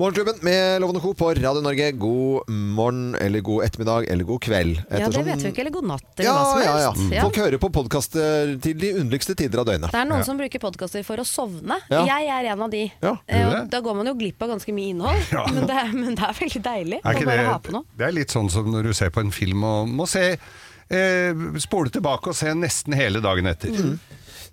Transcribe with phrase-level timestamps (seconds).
[0.00, 1.10] Morgenklubben med Lovende Co.
[1.14, 1.90] på Radio Norge.
[1.92, 4.78] God morgen, eller god ettermiddag, eller god kveld.
[4.90, 5.60] Ja, det vet vi ikke.
[5.60, 6.92] Eller god natt, eller Ja, hva som ja, ja.
[6.94, 7.12] helst.
[7.12, 7.24] Ja.
[7.26, 9.92] Folk hører på podkaster til de underligste tider av døgnet.
[9.92, 11.76] Det er noen som bruker podkaster for å sovne.
[11.92, 12.00] Ja.
[12.08, 12.86] Jeg er en av de.
[13.04, 13.12] Ja.
[13.28, 15.44] Eh, Da går man jo glipp av ganske mye innhold, Ja.
[15.52, 17.84] men, det er, men det er veldig deilig Er å bare det, ha på noe.
[18.00, 21.44] det er litt sånn som når du ser på en film og må se eh,
[21.60, 23.68] Spole tilbake og se nesten hele dagen etter.
[23.76, 24.00] Mm.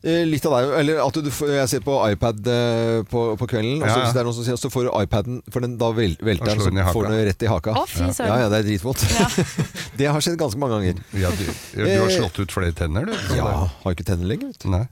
[0.06, 3.82] Eh, Litt av deg, eller at du, jeg ser på iPad eh, på, på kvelden,
[3.82, 5.90] og så hvis det er noen som sier, så får du iPaden, for den, da
[5.98, 7.74] vel, velter den, så den får du den rett i haka.
[7.82, 8.30] Å, fy søren.
[8.30, 9.04] Ja, ja, det er dritvondt.
[9.98, 11.02] det har skjedd ganske mange ganger.
[11.18, 13.16] Ja, du, du har slått ut flere tenner, du.
[13.36, 13.50] Ja,
[13.84, 14.54] har ikke tenner lenger.
[14.54, 14.70] vet du.
[14.76, 14.86] Nei.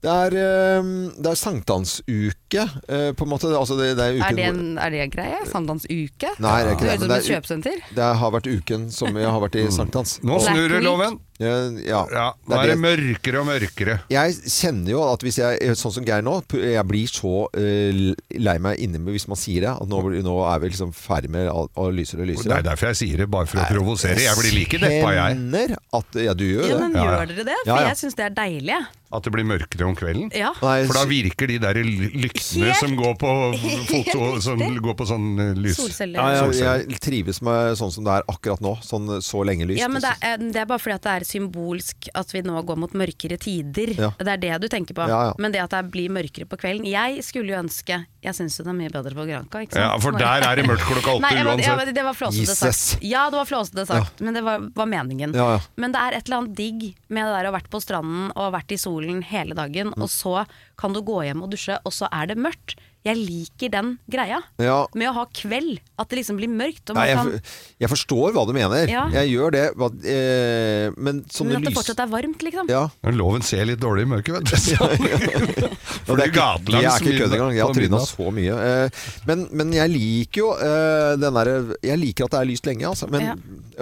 [0.00, 3.50] Det er, eh, det er sankthansuke, eh, på en måte.
[3.56, 5.40] Altså det, det er, uken Er det, en, er det en greie?
[5.50, 6.30] Sankthansuke?
[6.40, 7.82] Nei, det er ikke det, høres ut som et er- kjøpesenter.
[7.96, 10.18] Det har vært uken som jeg har vært i sankthans.
[10.24, 11.18] Nå snur det, Loven.
[11.40, 12.00] Ja, ja.
[12.12, 13.94] Ja, nå er det det- mørkere og mørkere.
[14.12, 18.56] Jeg kjenner jo at hvis jeg, sånn som Geir nå, jeg blir så uh, lei
[18.60, 19.72] meg inni meg hvis man sier det.
[19.72, 22.90] At nå, nå er vi liksom ferdig med å å lysere og Det er derfor
[22.92, 24.20] jeg sier det, bare for å provosere.
[24.20, 25.36] Jeg blir like deppa, jeg.
[25.40, 26.80] Kjenner at Ja, du gjør Ja, det.
[26.80, 27.58] men Ja, men gjør dere det?
[27.64, 27.88] For Ja, ja.
[27.94, 28.80] jeg syns det er deilig.
[29.10, 30.28] At det blir mørkere om kvelden.
[30.38, 30.52] Ja.
[30.62, 33.30] Nei, For da virker de der lyktene Helt- som går på
[33.90, 35.80] foto, som går på sånn eh, lys.
[35.80, 36.20] Solceller.
[36.20, 38.76] ja, jeg, jeg trives med sånn som det er akkurat nå.
[38.86, 39.80] Sånn så lenge lyst.
[39.82, 42.60] Ja, men det er, det er bare fordi at det er symbolsk at vi nå
[42.66, 43.92] går mot mørkere tider.
[43.96, 44.10] Ja.
[44.18, 45.06] Det er det du tenker på.
[45.08, 45.34] Ja, ja.
[45.40, 48.64] Men det at det blir mørkere på kvelden Jeg skulle jo ønske Jeg syns jo
[48.66, 49.62] det er mye bedre på Granca.
[49.64, 49.86] Ikke sant?
[49.86, 51.94] Ja, for der er det mørkt klokka åtte uansett.
[51.96, 53.02] det var flåsete sagt.
[53.06, 55.32] Ja, det var flåsete sagt, men det var, var meningen.
[55.36, 55.60] Ja, ja.
[55.80, 58.28] Men det er et eller annet digg med det der å ha vært på stranden
[58.36, 60.02] og vært i solen hele dagen, Mm.
[60.04, 60.44] og så
[60.78, 62.76] kan du gå hjem og dusje, og så er det mørkt.
[63.06, 64.42] Jeg liker den greia.
[64.60, 64.82] Ja.
[64.94, 65.78] Med å ha kveld.
[66.00, 66.90] At det liksom blir mørkt.
[66.92, 68.90] Og Nei, man jeg, kan, jeg forstår hva du mener.
[68.92, 69.06] Ja.
[69.14, 69.64] Jeg gjør det.
[69.76, 71.76] hva- Eh, men men at det lys...
[71.76, 72.68] fortsatt er varmt, liksom.
[72.70, 72.86] Ja.
[73.04, 74.56] Men Loven ser litt dårlig i mørket, vet du.
[76.06, 77.54] For det er ikke, jeg er ikke kødd engang.
[77.56, 78.56] Jeg har tryna så mye.
[78.68, 82.66] Eh, Men, men jeg liker jo eh, den derre Jeg liker at det er lyst
[82.68, 83.08] lenge, altså.
[83.12, 83.34] Men, Ja.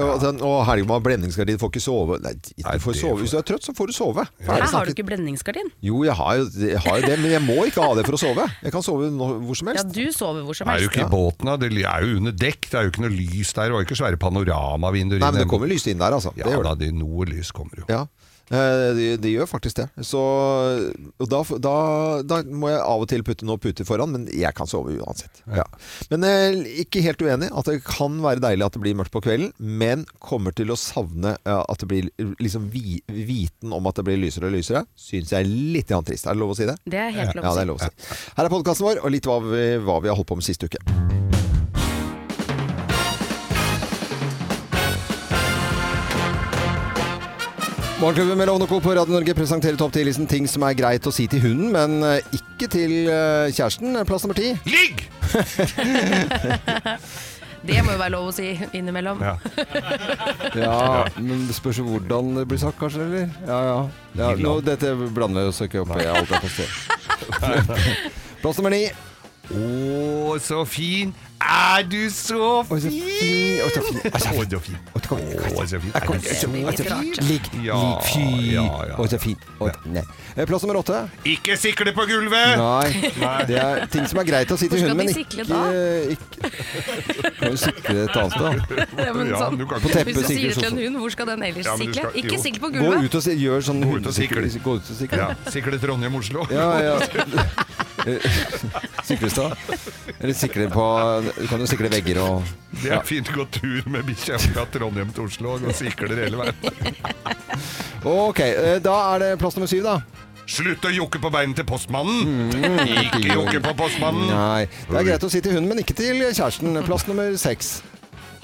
[0.04, 2.18] og, den, og helga med blendingsgardin, får ikke sove.
[2.22, 3.18] Nei, Nei, du får sove.
[3.22, 4.24] Hvis du er trøtt, så får du sove.
[4.46, 5.70] Her har du ikke blendingsgardin.
[5.82, 8.18] Jo, jeg har, jo, jeg har jo det, men jeg må ikke ha det for
[8.18, 8.46] å sove.
[8.62, 9.86] Jeg kan sove hvor som helst.
[9.86, 10.82] Ja, du sover hvor som helst.
[10.82, 11.56] Er jo ikke i båten, da.
[11.60, 12.68] Det er jo under dekk.
[12.68, 13.70] Det er jo ikke noe lys der.
[13.70, 15.22] Det var ikke svære panoramavinduer.
[15.22, 16.34] Nei, men det kommer lys inn der, altså.
[16.38, 16.92] Ja det gjør da, det.
[16.92, 17.88] det, noe lys kommer jo.
[17.90, 18.04] Ja.
[18.50, 19.86] Eh, De, de gjør faktisk det.
[20.06, 21.74] Så og da, da,
[22.24, 25.42] da må jeg av og til putte noe puter foran, men jeg kan sove uansett.
[25.52, 25.66] Ja.
[26.12, 29.22] Men eh, ikke helt uenig at det kan være deilig at det blir mørkt på
[29.24, 32.10] kvelden, men kommer til å savne eh, at det blir
[32.40, 36.26] liksom vi, viten om at det blir lysere og lysere, syns jeg er litt trist.
[36.28, 36.78] Er det lov å si det?
[36.88, 37.64] Det er helt lov Ja, å det si.
[37.66, 38.32] er lov å si.
[38.38, 40.64] Her er podkasten vår, og litt hva vi, hva vi har holdt på med sist
[40.64, 41.37] uke.
[48.00, 48.80] Morgenklubben med Lovende Co.
[48.80, 51.96] på Radio Norge presenterer topp 10-listen ting som er greit å si til hunden, men
[52.06, 53.98] eh, ikke til eh, kjæresten.
[54.06, 54.52] Plass nummer ti.
[54.70, 55.02] Ligg!
[57.68, 59.18] Det må jo være lov å si innimellom.
[59.18, 59.34] Ja.
[60.62, 63.26] Ja, men det spørs jo hvordan det blir sagt, kanskje, eller?
[63.50, 63.80] Ja, ja.
[64.20, 66.30] ja nå, dette blander vi oss ikke opp i alt.
[68.44, 68.84] Plass nummer ni.
[69.50, 71.10] Å, så fin
[71.40, 73.02] er du så Oi, så fin!
[73.18, 73.58] fin.
[73.74, 74.00] Så fin.
[74.04, 74.48] Oi, så Å, fin.
[74.48, 74.78] så fin.
[74.94, 75.00] Å,
[75.68, 75.92] så fin.
[75.92, 76.64] Du så fin?
[78.02, 78.58] fin.
[78.98, 79.36] Å, så fin.
[79.62, 80.02] Oi, nei.
[80.36, 80.98] Eh, Plass nummer åtte.
[81.26, 82.58] Ikke sikle på gulvet!
[82.58, 83.10] Nei,
[83.48, 85.46] det er ting som er greit å si til hunden, men ikke,
[87.38, 88.86] Kan jo sikle et annet sted, da.
[89.08, 90.78] Ja, men Ja, sånn, På teppet Hvis du sier til en sånn.
[90.84, 92.06] hund, hvor skal den ellers sikle?
[92.22, 93.08] Ikke sikle på Gå gulvet.
[93.08, 94.42] ut og gjør sånn Gå ut og sikle.
[94.42, 95.28] hundesikle- Gå ut og sikle.
[95.54, 96.46] Sikle Trondheim-Oslo.
[96.54, 96.96] Ja, ja.
[99.08, 99.56] Syklestad.
[100.20, 100.84] Eller sikle på
[101.36, 102.46] Du kan jo sikle vegger og
[102.82, 106.40] Det er fint å gå tur med bikkja fra Trondheim til Oslo og sikler hele
[106.40, 106.56] veien.
[108.08, 109.96] Ok, eh, da er det plass nummer syv, da.
[110.48, 112.52] Slutt å jokke på beina til postmannen!
[113.02, 114.30] Ikke jokke på postmannen!
[114.30, 114.68] Nei.
[114.86, 116.78] Det er greit å si til hunden, men ikke til kjæresten.
[116.86, 117.80] Plass nummer seks.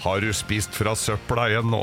[0.04, 1.78] Har du spist fra søpla igjen nå?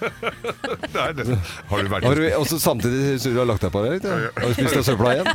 [0.92, 1.26] det er det.
[1.68, 3.98] Har du vært Har du også samtidig som du har lagt deg på det?
[4.08, 5.28] Har du spist av søpla igjen?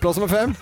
[0.00, 0.54] Plass nummer fem.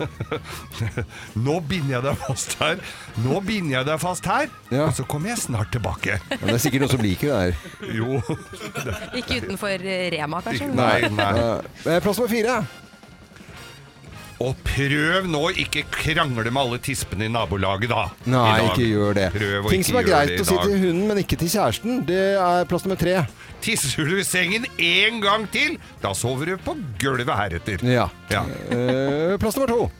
[1.47, 2.83] Nå binder jeg deg fast her.
[3.23, 4.87] Nå binder jeg deg fast her, Ja.
[4.89, 6.19] og så kommer jeg snart tilbake.
[6.33, 7.53] Men det er sikkert noen som liker det her.
[8.01, 8.19] Jo.
[9.19, 9.87] Ikke utenfor
[10.17, 10.71] Rema, kanskje?
[10.75, 11.33] Nei, nei.
[11.87, 12.59] Eh, Plass nummer fire.
[14.41, 18.07] Og prøv nå å ikke krangle med alle tispene i nabolaget, da.
[18.25, 18.69] Nei, I dag.
[18.73, 19.27] ikke gjør det.
[19.35, 20.65] Prøv å Ting ikke som er gjøre greit det i å si dag.
[20.67, 23.15] til hunden, men ikke til kjæresten, det er plass nummer tre.
[23.63, 27.83] Tisser du i sengen en gang til, da sover du på gulvet heretter.
[27.87, 28.09] Ja.
[28.33, 28.43] Ja.
[28.73, 29.91] Eh, plass nummer to.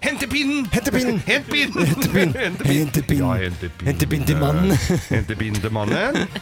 [0.00, 0.66] Hente pinnen!
[0.72, 1.22] Hente pinnen!
[1.26, 1.86] Hent pinnen!
[1.86, 2.34] Hente pinnen!
[2.44, 2.76] Hente pinn.
[2.78, 3.18] Hente pinn.
[3.18, 3.86] Ja, hente pinn.
[3.86, 4.72] Hente pinn til mannen.
[5.10, 5.96] Hente pinnen til mannen.
[5.96, 6.26] Ja.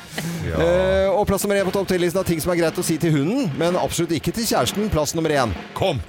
[0.49, 2.95] Eh, og plass nummer én på topp 10-listen av ting som er greit å si
[3.01, 4.87] til hunden, men absolutt ikke til kjæresten.
[4.93, 5.53] Plass nummer én.
[5.77, 6.01] Kom!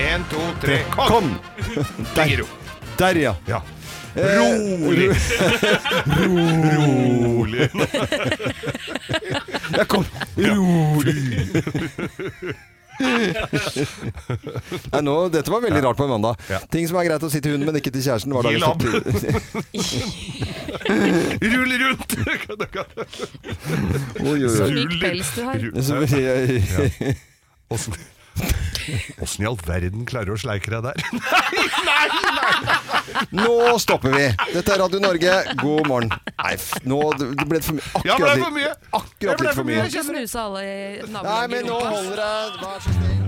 [0.00, 1.28] En, to, tre, kom!
[1.28, 1.28] Kom!
[2.16, 2.42] Der.
[2.96, 3.34] Der, ja.
[3.50, 3.60] Ja.
[4.16, 5.10] Eh, Rolig.
[6.16, 7.68] Rolig.
[9.76, 10.08] Ja, kom.
[10.40, 11.50] Rolig.
[14.92, 16.34] Nei, nå, dette var veldig rart på en mandag.
[16.50, 16.58] Ja.
[16.72, 18.32] Ting som er greit å si til hunden, men ikke til kjæresten.
[18.36, 18.80] Var Gi dagens labb.
[21.56, 22.10] Rull rundt!
[24.22, 24.50] Oi, oi, oi.
[24.56, 25.56] Så myk pels du har.
[26.16, 28.12] Jeg-
[29.24, 31.00] Åssen i all verden klarer du å sleike deg der?
[31.88, 33.24] Nei, nei, nei!
[33.36, 34.26] Nå stopper vi.
[34.54, 35.34] Dette er Radio Norge.
[35.62, 36.12] God morgen.
[36.36, 36.54] Nei,
[36.86, 37.90] nå det ble det for mye.
[38.06, 38.72] Ja, ble litt- for mye?
[39.00, 39.86] Akkurat Det ble litt for mye.
[39.88, 40.76] Ikke snuse alle i
[41.16, 42.32] Nei, men nå holder det.
[42.62, 43.22] Vær så snill.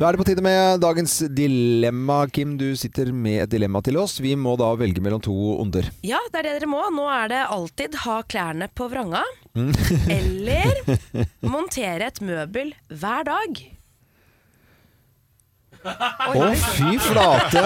[0.00, 2.22] Da er det på tide med dagens dilemma.
[2.32, 4.14] Kim, du sitter med et dilemma til oss.
[4.24, 5.90] Vi må da velge mellom to onder.
[6.08, 6.80] Ja, det er det dere må.
[6.96, 9.20] Nå er det alltid ha klærne på vranga.
[9.52, 9.74] Mm.
[10.08, 10.80] Eller
[11.52, 13.60] montere et møbel hver dag.
[15.80, 17.62] Å, fy flate!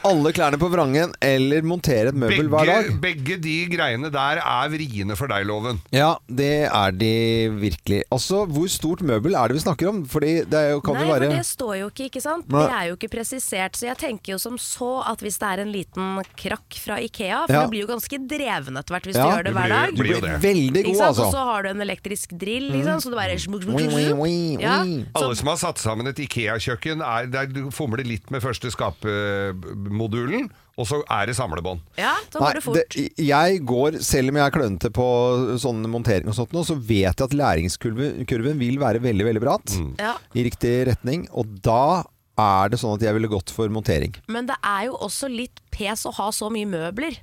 [0.00, 2.86] Alle klærne på vrangen, eller montere et møbel hver dag.
[3.02, 5.76] Begge, begge de greiene der er vriene for deg, Loven.
[5.92, 7.10] Ja, det er de
[7.60, 7.98] virkelig.
[8.08, 9.98] Altså, hvor stort møbel er det vi snakker om?
[10.08, 12.48] Fordi det er jo, kan Nei, jo være for det står jo ikke, ikke sant?
[12.48, 12.62] Nei.
[12.64, 13.76] Det er jo ikke presisert.
[13.76, 17.42] Så jeg tenker jo som så at hvis det er en liten krakk fra Ikea
[17.44, 17.66] For Ja.
[17.68, 19.92] du blir jo ganske dreven etter hvert hvis Ja, du gjør det hver dag.
[19.92, 20.40] Du blir jo blir det.
[20.48, 21.28] veldig Ikke god, altså.
[21.28, 24.64] Og så har du en elektrisk drill, liksom, så det bare smuk, smuk, smuk, smuk.
[24.64, 24.80] Ja,
[25.20, 26.24] Alle som har satt sammen et
[26.70, 30.50] Ikea-kjøkken, er der du fomler litt med første skapmodulen,
[30.80, 31.80] og så er det samlebånd.
[31.98, 32.94] ja, da går det fort.
[32.94, 35.08] det, jeg går, selv om jeg er klønete på
[35.60, 39.76] sånne montering og sånt nå, så vet jeg at læringskurven vil være veldig, veldig bratt.
[40.00, 40.16] Ja.
[40.34, 41.26] I riktig retning.
[41.36, 42.04] Og da
[42.40, 44.14] er det sånn at jeg ville gått for montering.
[44.32, 47.18] Men det er jo også litt pes å ha så mye møbler.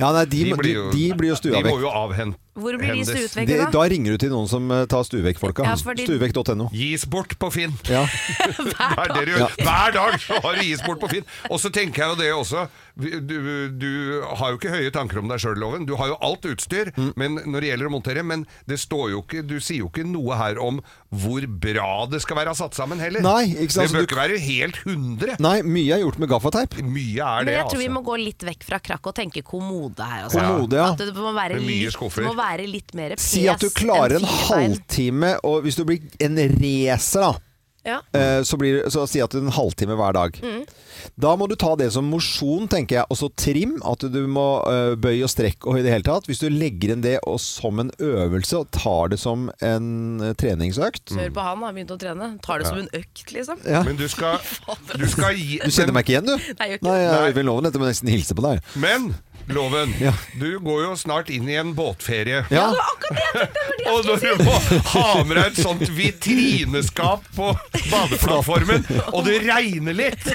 [0.00, 3.04] Ja, nei, de, de, de, blir jo stua De må jo avhente Hvor blir de
[3.06, 3.52] stuet vekk?
[3.52, 3.68] Da?
[3.72, 5.64] da ringer du til noen som eh, tar stuevekk-folka.
[5.64, 6.66] Ja, fordi- Stuevekk.no.
[6.74, 7.72] Gis bort på Finn.
[7.88, 8.02] Ja.
[8.74, 9.54] Hver, er gjør.
[9.62, 11.24] Hver dag så har du gis bort på Finn.
[11.48, 12.66] Og så tenker jeg jo det også.
[13.00, 13.90] Du, du
[14.36, 15.86] har jo ikke høye tanker om deg sjøl, Loven.
[15.88, 17.12] Du har jo alt utstyr Mm.
[17.16, 18.22] men når det gjelder å montere.
[18.26, 20.80] Men det står jo ikke, du sier jo ikke noe her om
[21.10, 23.22] hvor bra det skal være satt sammen heller.
[23.24, 25.36] Nei, ikke sant, Det så bør du- ikke være helt 100.
[25.40, 26.76] Nei, mye er gjort med gaffateip.
[26.82, 27.96] Mye er det, Men jeg tror vi altså.
[27.96, 30.24] må gå litt vekk fra krakk og tenke kommode her.
[30.28, 30.38] Altså.
[30.40, 30.90] Kommode, ja.
[30.92, 34.26] At det må være, litt, må være litt mer pes Si at du klarer en
[34.26, 37.32] halvtime, og hvis du blir en racer, da.
[37.86, 38.00] Ja.
[38.16, 40.40] eh, Så, blir, så si at er en halvtime hver dag.
[40.42, 40.64] Mm.
[41.20, 43.06] Da må du ta det som mosjon, tenker jeg.
[43.12, 43.78] Og så trim.
[43.86, 44.48] At du må
[45.00, 46.28] bøye bøy og strekk og i det hele tatt.
[46.28, 50.34] Hvis du legger inn det og som en øvelse, og tar det som en eh,
[50.38, 52.28] treningsøkt Hør på han, har begynt å trene.
[52.44, 53.60] Tar det som en økt, liksom.
[53.66, 53.82] ja.
[53.86, 54.38] Men du skal,
[55.00, 56.36] du skal gi Du kjenner meg ikke igjen, du?
[56.36, 57.18] Nei, jeg gjør ikke Nei, det.
[57.30, 58.62] jeg vil loven dette må nesten hilse på deg.
[58.82, 59.10] Men
[59.50, 60.12] Loven, Ja.
[60.38, 62.44] du går jo snart inn i en båtferie.
[62.50, 64.56] Ja, det var akkurat det Og når du må
[64.92, 67.48] ha med deg et sånt vitrineskap på
[67.90, 70.28] badeplattformen, og det regner litt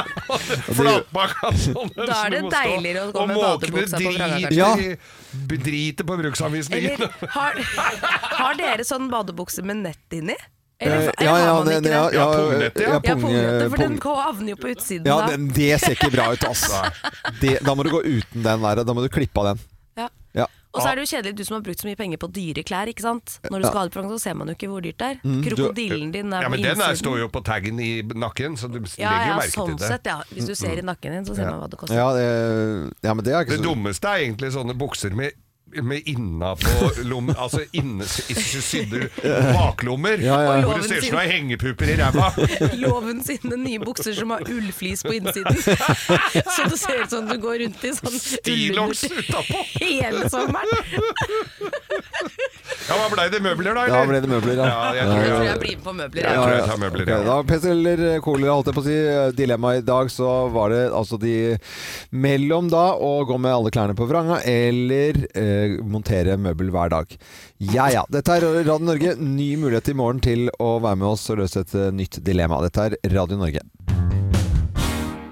[0.78, 4.52] Flatbakka sånn Da er det deiligere å gå med badebuksa på kanskje.
[4.56, 4.70] Ja.
[4.76, 6.96] driter, driter på bruksanvisningen.
[6.96, 7.60] Eller har,
[8.40, 10.36] har dere sånn badebukse med nett inni?
[10.80, 11.90] Eller, Eh, ja, ja, har man det- ikke det?
[11.92, 12.92] ja, Ja, pungnettet, ja.
[12.92, 15.26] Ja, pung- pungnettet, for den havner jo på utsiden ja, da.
[15.34, 16.62] den, det ser ikke bra ut, ass.
[17.42, 18.84] Det, da må du gå uten den der.
[18.84, 19.60] Da må du klippe av den.
[20.00, 20.08] Ja.
[20.34, 20.46] Ja.
[20.72, 22.62] Og så er det jo kjedelig, du som har brukt så mye penger på dyre
[22.64, 23.40] klær, ikke sant.
[23.50, 25.16] Når du skal ha det på så ser man jo ikke hvor dyrt det er.
[25.26, 28.70] Mm, Krokodillen din er Ja, på men den står jo på taggen i nakken, så
[28.70, 29.88] du legger Ja, ja, jo ja, merke sånn til det.
[29.88, 30.22] sett, ja.
[30.32, 31.96] Hvis du ser i nakken din, så ser man hva det koster.
[31.98, 35.32] Ja, det, ja, men det er ikke Det dummeste er egentlig sånne bukser med
[35.82, 39.08] med inna på lom, altså inne, sydde
[39.56, 40.18] baklommer.
[40.24, 40.56] Ja, ja.
[40.66, 42.30] Hvor det ser ut som det er hengepupper i ræva.
[42.82, 45.60] Loven sine nye bukser som har ullflis på innsiden.
[46.54, 49.62] Så det ser ut som du går rundt i sånn Stillongs utapå.
[49.80, 50.84] hele sommeren.
[52.88, 54.00] Ja, hva blei det møbler da, Eller?
[54.00, 54.66] Ja, ble det møbler, ja.
[54.66, 56.22] Ja, jeg tror Jeg tror jeg, jeg blir med på møbler.
[56.22, 56.40] jeg, jeg.
[56.40, 57.26] tror jeg tar møbler, okay, ja.
[57.28, 58.96] da, pest eller kolera, holdt jeg på å si.
[59.40, 61.34] Dilemma i dag, så var det altså de
[62.10, 67.16] mellom da å gå med alle klærne på vranga, eller eh, montere møbel hver dag.
[67.72, 68.04] Ja ja.
[68.12, 69.16] Dette er Radio Norge.
[69.20, 72.62] Ny mulighet i morgen til å være med oss og løse et eh, nytt dilemma.
[72.66, 73.64] Dette er Radio Norge.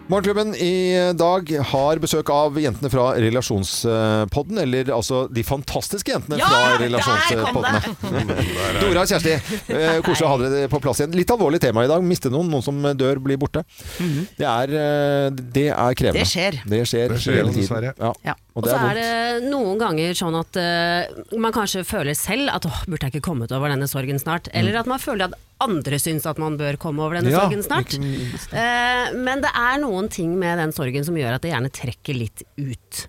[0.09, 6.49] Morgenklubben i dag har besøk av jentene fra Relasjonspodden, eller altså de fantastiske jentene Ja,
[6.49, 7.99] fra Relasjonspodden.
[8.81, 9.35] Dora og Kjersti,
[9.69, 11.13] eh, koselig å ha dere på plass igjen.
[11.13, 12.01] Litt alvorlig tema i dag.
[12.09, 13.67] Miste noen, noen som dør, blir borte.
[14.01, 16.25] Det, er, eh, det er krevende.
[16.25, 16.63] Det skjer.
[16.65, 17.61] Det skjer, Det skjer, hele tiden.
[17.67, 17.93] dessverre.
[18.01, 18.15] Ja.
[18.31, 18.39] Ja.
[18.59, 22.67] Og så er er det noen ganger sånn at uh, man kanskje føler selv at
[22.67, 24.50] åh, burde jeg ikke kommet over denne sorgen snart?
[24.57, 27.62] Eller at man føler at andre syns at man bør komme over denne Ja, sorgen
[27.67, 27.95] snart.
[27.99, 32.19] Eh, men det er noen ting med den sorgen som gjør at det gjerne trekker
[32.19, 33.05] litt ut.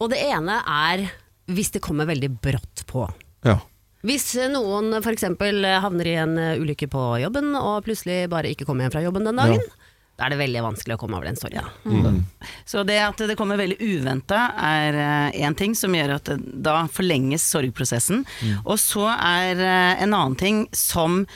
[0.00, 1.06] Og det ene er
[1.52, 3.04] hvis det kommer veldig brått på.
[3.46, 3.58] Ja.
[4.06, 5.26] Hvis noen f.eks.
[5.84, 9.40] havner i en ulykke på jobben og plutselig bare ikke kommer hjem fra jobben den
[9.40, 9.62] dagen,
[10.16, 11.66] da er det veldig vanskelig å komme over den sorgen.
[12.64, 14.96] Så det at det kommer veldig uventa er
[15.36, 18.24] én ting som gjør at da forlenges sorgprosessen.
[18.64, 21.26] Og så er eh, en annen ting som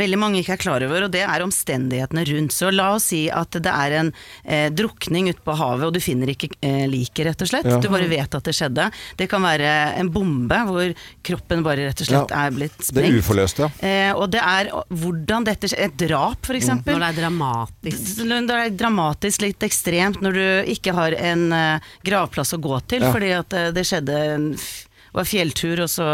[0.00, 2.54] veldig mange ikke er klar over, og det er omstendighetene rundt.
[2.56, 4.10] Så la oss si at det er en
[4.44, 7.68] eh, drukning ute på havet, og du finner ikke eh, liket, rett og slett.
[7.70, 7.78] Ja.
[7.82, 8.88] Du bare vet at det skjedde.
[9.20, 10.94] Det kan være en bombe hvor
[11.26, 12.44] kroppen bare rett og slett Ja.
[12.46, 13.06] er blitt sprengt.
[13.06, 13.70] Det er uforløst, ja.
[13.84, 15.86] Eh, og det er hvordan dette skjer.
[15.90, 16.96] Et drap, for eksempel.
[16.96, 18.24] Når det er dramatisk.
[18.26, 22.80] Når Det er dramatisk litt ekstremt når du ikke har en eh, gravplass å gå
[22.90, 23.12] til, Ja.
[23.12, 26.06] fordi at eh, det skjedde en f- var fjelltur, og så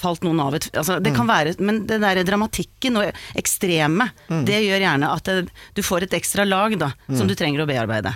[0.00, 1.16] falt noen av et altså, Det Mm.
[1.16, 4.44] kan være Men den der dramatikken og ekstreme, Mm.
[4.46, 7.16] det gjør gjerne at det, du får et ekstra lag da, Mm.
[7.18, 8.14] som du trenger å bearbeide.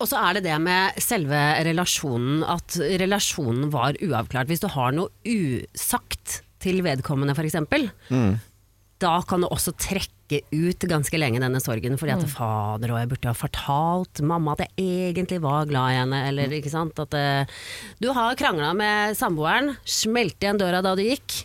[0.00, 4.48] Og så er det det med selve relasjonen, at relasjonen var uavklart.
[4.50, 7.54] Hvis du har noe usagt til vedkommende f.eks.,
[8.10, 8.40] Mm.
[9.02, 11.98] Da kan du også trekke ut ganske lenge denne sorgen.
[12.00, 16.00] Fordi at fader og jeg burde ha fortalt mamma at jeg egentlig var glad i
[16.00, 16.22] henne.
[16.30, 17.02] Eller ikke sant.
[17.02, 17.60] At uh,
[18.02, 21.42] du har krangla med samboeren, smelte igjen døra da du gikk,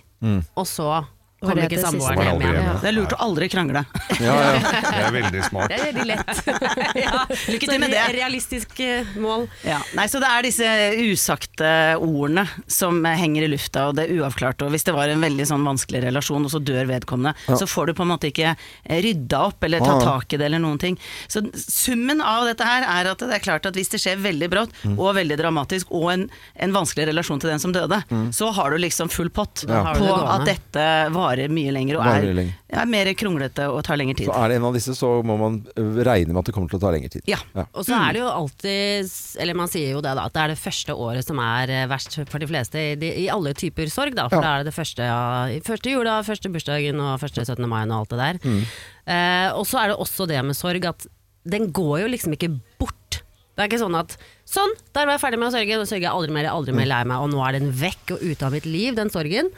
[0.58, 0.92] og så
[1.40, 2.80] Var kom det ikke samboeren hjem igjen.
[2.82, 3.84] Det er lurt å aldri krangle.
[4.18, 4.54] Ja, ja.
[4.82, 5.70] Det er veldig smart.
[5.70, 6.40] Det er veldig lett.
[7.54, 8.00] Lykke til med det.
[8.16, 9.44] Realistisk eh, mål.
[9.68, 10.70] Ja, nei, så det er disse
[11.12, 11.70] usagte
[12.02, 14.64] ordene som henger i lufta, og det er uavklart.
[14.66, 17.92] Og hvis det var en veldig sånn vanskelig relasjon, og så dør vedkommende, så får
[17.92, 20.82] du på en måte ikke eh, rydda opp eller ta tak i det eller noen
[20.82, 20.98] ting.
[21.30, 24.50] Så summen av dette her er at det er klart at hvis det skjer veldig
[24.54, 24.94] brått Mm.
[25.02, 26.24] og veldig dramatisk, og en,
[26.62, 27.98] en vanskelig relasjon til den som døde,
[28.36, 29.74] så har du liksom full pott Mm.
[29.74, 29.94] Ja.
[29.98, 30.84] På at dette
[31.28, 32.56] varer mye lenger og er, lenger.
[32.82, 34.30] er mer kronglete og tar lengre tid.
[34.32, 36.72] Så er det en av disse, så må man øh, regne med at det kommer
[36.72, 37.28] til å ta lengre tid.
[37.30, 37.38] Ja.
[37.68, 39.12] Og så er det jo alltid,
[39.44, 41.86] eller man sier jo det da, at det er det første året som er eh,
[41.92, 44.16] verst for de fleste i, de, i alle typer sorg.
[44.18, 44.44] Da, for Ja.
[44.48, 45.22] da er det det første, ja,
[45.68, 47.68] første jula, første bursdagen og første 17.
[47.70, 48.42] mai og alt det der.
[48.48, 48.62] Mm.
[49.08, 51.08] Eh, og så er det også det med sorg at
[51.48, 53.22] den går jo liksom ikke bort.
[53.58, 54.12] Det er ikke sånn at
[54.46, 56.58] sånn, der var jeg ferdig med å sørge, nå sørger jeg aldri mer, jeg er
[56.60, 56.80] aldri Mm.
[56.84, 59.50] mer lei meg, og nå er den vekk og ute av mitt liv, den sorgen.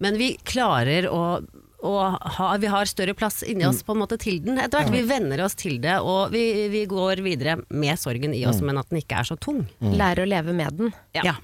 [0.00, 1.40] Men vi klarer å
[1.82, 3.70] ha, vi har større plass inni Mm.
[3.70, 4.92] oss på en måte til den etter hvert.
[4.92, 8.50] Vi venner oss til det, og vi, vi går videre med sorgen i Mm.
[8.50, 9.66] oss, men at den ikke er så tung.
[9.80, 10.92] Lære å leve med den.
[11.14, 11.34] Ja.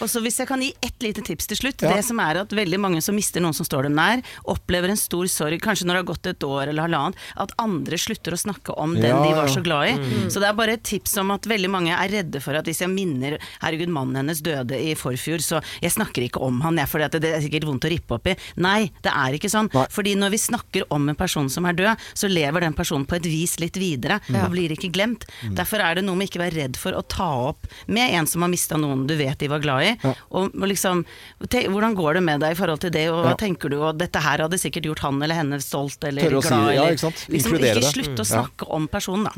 [0.00, 1.82] Og så Hvis jeg kan gi ett lite tips til slutt.
[1.82, 1.94] Ja.
[1.94, 4.96] Det som er at Veldig mange som mister noen som står dem nær, opplever en
[4.96, 8.38] stor sorg, kanskje når det har gått et år eller halvannet, at andre slutter å
[8.40, 9.94] snakke om den Ja, de var så glad i.
[10.30, 12.80] Så det er bare et tips om at veldig mange er redde for at hvis
[12.80, 16.88] jeg minner Herregud, mannen hennes døde i forfjor, så jeg snakker ikke om han, jeg,
[16.88, 18.36] for det er sikkert vondt å rippe opp i.
[18.56, 19.68] Nei, det er ikke sånn.
[19.74, 19.86] Nei.
[19.90, 23.16] Fordi når vi snakker om en person som er død, så lever den personen på
[23.18, 25.26] et vis litt videre, og blir ikke glemt.
[25.42, 25.54] Mm.
[25.58, 28.42] Derfor er det noe med ikke være redd for å ta opp med en som
[28.46, 29.92] har mista noen du vet de var glad i.
[30.30, 31.04] Og, og liksom,
[31.50, 33.38] te, hvordan går det med deg i forhold til det, og hva Ja.
[33.40, 36.50] tenker du, og dette her hadde sikkert gjort han eller henne stolt eller Tørre glad,
[36.70, 37.26] si ja, ikke sant?
[37.28, 37.74] liksom, ikke det.
[37.74, 38.18] å Mm.
[38.18, 38.24] Ja.
[38.24, 39.32] snakke om personen, da.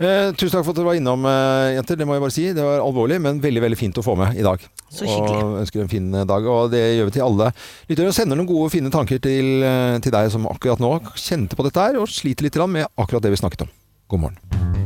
[0.00, 1.96] Eh, tusen takk for at dere var innom, eh, jenter.
[1.98, 2.46] Det må jeg bare si.
[2.52, 4.58] Det var alvorlig, men veldig veldig fint å få med i dag.
[4.90, 5.42] Så hyggelig.
[5.44, 6.46] Og ønsker en fin dag.
[6.48, 7.52] Og det gjør vi til alle
[7.90, 8.08] lyttere.
[8.08, 11.66] Og sender noen gode, fine tanker til, eh, til deg som akkurat nå kjente på
[11.66, 13.74] dette her, og sliter litt med akkurat det vi snakket om.
[14.08, 14.76] God morgen.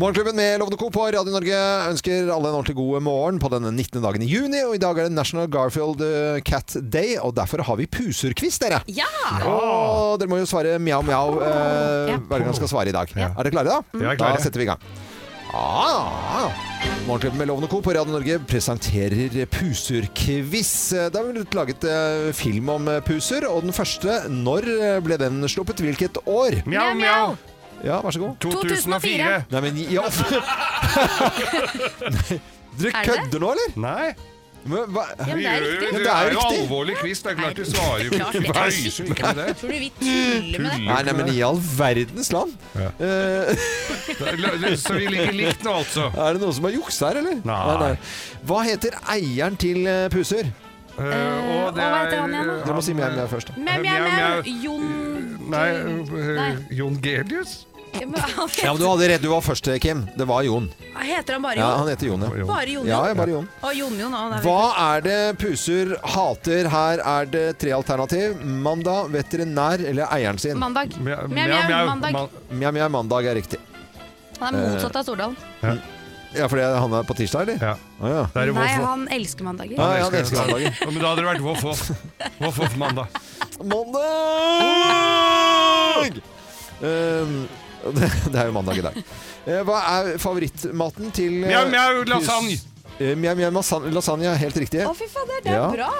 [0.00, 0.86] Morgenklubben med Lovende Co.
[0.88, 1.56] på Radio Norge
[1.90, 4.00] ønsker alle en ordentlig god morgen på denne 19.
[4.00, 4.62] dagen i juni.
[4.64, 8.56] Og i dag er det National Garfield eh, Cat Day, og derfor har vi puserquiz,
[8.62, 8.80] dere.
[8.88, 9.10] Ja!
[9.44, 13.12] Og dere må jo svare mjau, mjau eh, hver gang dere skal svare i dag.
[13.12, 14.00] Er dere klare, da?
[14.00, 14.40] Ja, er klare.
[14.40, 14.88] Da setter vi i gang.
[15.52, 16.50] Ah,
[17.06, 17.80] Morgenklubben med Lovende Co.
[17.82, 20.90] på Radio Norge presenterer Puser-quiz.
[21.10, 25.16] Det har blitt laget eh, film om eh, puser, og den første, når eh, ble
[25.18, 25.80] den sluppet?
[25.82, 26.60] Hvilket år?
[26.70, 27.34] Mjau, mjau.
[27.82, 28.36] Ja, vær så god.
[28.44, 29.44] 2004.
[29.50, 30.04] Nei, men ja
[32.80, 33.70] Dere Er kødder nå, eller?
[33.80, 34.12] Nei.
[34.64, 35.04] Men, hva?
[35.16, 35.88] Ja, men det er riktig.
[35.90, 36.60] Det det er er jo riktig.
[36.60, 37.22] alvorlig quiz.
[37.24, 39.46] Det er klart du svarer jo Tøyser ikke med det.
[39.60, 40.80] Tror du vi tuller med det?
[40.84, 42.52] Nei, nei, men i all verdens land.
[42.76, 42.90] Ja.
[43.00, 46.10] Eh, Så vi ligger likt nå, altså.
[46.26, 47.40] er det noen som har juksa her, eller?
[47.48, 47.94] Nei.
[48.46, 50.52] Hva heter eieren til eh, puser?
[51.00, 52.10] Uh, og det er?
[52.12, 53.54] Dere må si mjau mjau først.
[53.56, 54.42] Mjau, mjau.
[54.60, 54.82] Jon
[55.50, 55.68] Nei,
[56.36, 56.50] Nei.
[56.76, 57.62] Jon Gelius?
[57.92, 58.20] Ja, men
[58.62, 60.04] Ja, Du hadde rett, du var først, Kim.
[60.16, 60.68] Det var Jon.
[61.00, 61.64] Heter han bare Jon?
[61.64, 62.46] Ja, Han heter Jon, ja.
[62.46, 63.48] Bare Jon Ja, ja, bare Jon.
[63.62, 64.62] Og Jon Jon, han er Hva
[64.94, 66.68] er det puser hater?
[66.70, 68.36] Her er det tre alternativ.
[68.44, 70.58] Mandag, veterinær eller eieren sin.
[70.58, 70.94] Mandag.
[70.98, 72.12] Mjau, Mjau, mandag.
[72.50, 73.58] Mjau, mjau, mandag er riktig.
[74.40, 75.36] Han er motsatt av Stordalen.
[76.30, 77.58] Ja, fordi han er på tirsdag, eller?
[77.58, 77.72] Ja.
[77.98, 78.20] Ah, ja.
[78.32, 79.74] Det er jo Nei, han elsker mandager.
[79.74, 80.70] Ja, ja, han elsker mandager.
[80.70, 81.82] Ja, Men da hadde det vært Voff Voff.
[82.38, 83.06] Voff Voff mandag.
[84.80, 86.22] Mandag!
[86.80, 87.48] Um,
[87.96, 88.96] det, det er jo mandag i dag.
[89.46, 92.58] Eh, Hva er favorittmaten til eh, Mjau, mjau, lasagne.
[93.00, 94.82] Eh, Mjau, mjau, lasagne, lasagne, helt riktig.
[94.86, 95.68] Å, fy fader, det er Ja.
[95.72, 95.92] bra!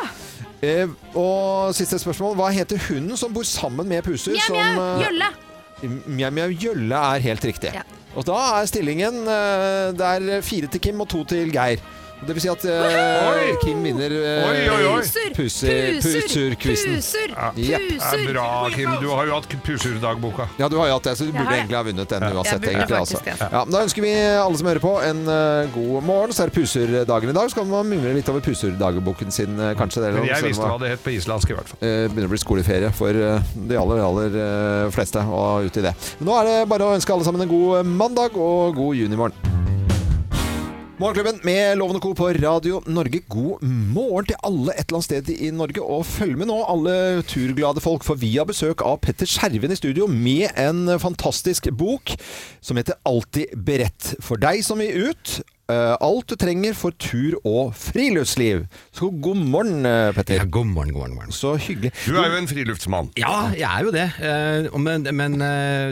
[0.60, 2.34] Eh, og siste spørsmål.
[2.36, 4.34] Hva heter hunden som bor sammen med puser?
[4.36, 5.30] Mjau, som, mjau, eh, Jølle!
[6.04, 7.72] Mjau, mjau, Jølle er helt riktig.
[7.74, 7.86] Ja.
[8.18, 11.78] Og da er stillingen Det er fire til Kim og to til Geir.
[12.20, 14.96] Det vil si at eh, Kim vinner uh, Oi, oi, oi.
[15.00, 15.30] Puser!
[15.36, 16.26] Puser- Puser!
[16.26, 16.98] puser-quizen.
[16.98, 17.32] Puser!
[17.32, 17.46] Ja.
[17.56, 17.86] Jepp.
[17.96, 18.90] Det er bra, Kim.
[19.00, 20.46] Du har jo hatt puserdagboka.
[20.60, 21.60] Ja, du har jo hatt det, så du Jeg burde har det.
[21.62, 22.60] egentlig ha vunnet den uansett.
[22.60, 23.32] Burde egentlig, faktisk altså.
[23.40, 23.48] det.
[23.56, 24.12] Ja, da ønsker vi
[24.44, 26.36] alle som hører på, en eh, god morgen.
[26.36, 27.50] Så er det puserdagen i dag.
[27.54, 30.04] Så kan man mimre litt over puserdagboken sin, eh, kanskje.
[30.04, 31.80] Det, Men noe jeg visste hva det het på islandsk, i hvert fall.
[31.80, 35.86] Eh, begynner å bli skoleferie for eh, de aller, aller eh, fleste og ut i
[35.88, 35.96] det.
[36.20, 39.00] Men nå er det bare å ønske alle sammen en god eh, mandag og god
[39.00, 39.48] junimorgen.
[41.00, 42.10] Morgenklubben med Lovende Co.
[42.12, 43.22] på Radio Norge.
[43.32, 45.80] God morgen til alle et eller annet sted i Norge.
[45.80, 49.78] Og følg med nå, alle turglade folk, for vi har besøk av Petter Skjerven i
[49.80, 52.12] studio med en fantastisk bok
[52.60, 54.10] som heter Alltid beredt.
[54.20, 55.38] For deg som vil ut.
[55.70, 58.66] Eh, alt du trenger for tur og friluftsliv.
[58.96, 60.40] Så god morgen, eh, Petter.
[60.42, 61.32] Ja, god morgen, god morgen, god morgen.
[61.36, 61.92] Så hyggelig.
[62.06, 63.10] Du er jo en friluftsmann.
[63.20, 64.06] Ja, jeg er jo det.
[64.20, 65.38] Eh, Men, men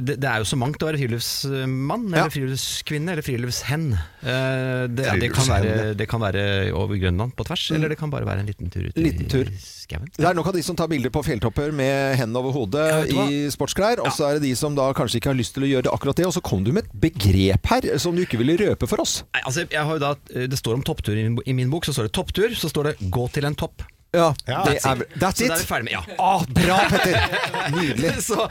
[0.05, 2.25] det, det er jo så mangt å være friluftsmann, Ja.
[2.25, 3.93] eller friluftskvinne, eller friluftshen.
[4.23, 8.11] Eh, Det, det, kan være, det kan være over Grønland på tvers, eller det kan
[8.11, 9.47] bare være en liten tur ut Liten tur.
[9.47, 10.09] i skauen.
[10.17, 13.27] Det er nok av de som tar bilder på fjelltopper med hendene over hodet Ja,
[13.29, 15.71] i sportsklær, og så er det de som da kanskje ikke har lyst til å
[15.71, 16.27] gjøre akkurat det.
[16.29, 19.23] Og så kom du med et begrep her som du ikke ville røpe for oss.
[19.35, 20.15] Nei, altså, da,
[20.49, 22.93] det står om topptur i min, i min bok, så står det topptur, så står
[22.93, 23.83] det gå til en topp.
[24.09, 25.11] Ja, Ja, det that's er, it.
[25.21, 25.51] that's Så it.
[25.51, 26.01] da er vi ferdig med, ja.
[26.19, 27.35] Ah, bra, Petter!
[27.75, 28.13] Nydelig.
[28.29, 28.47] så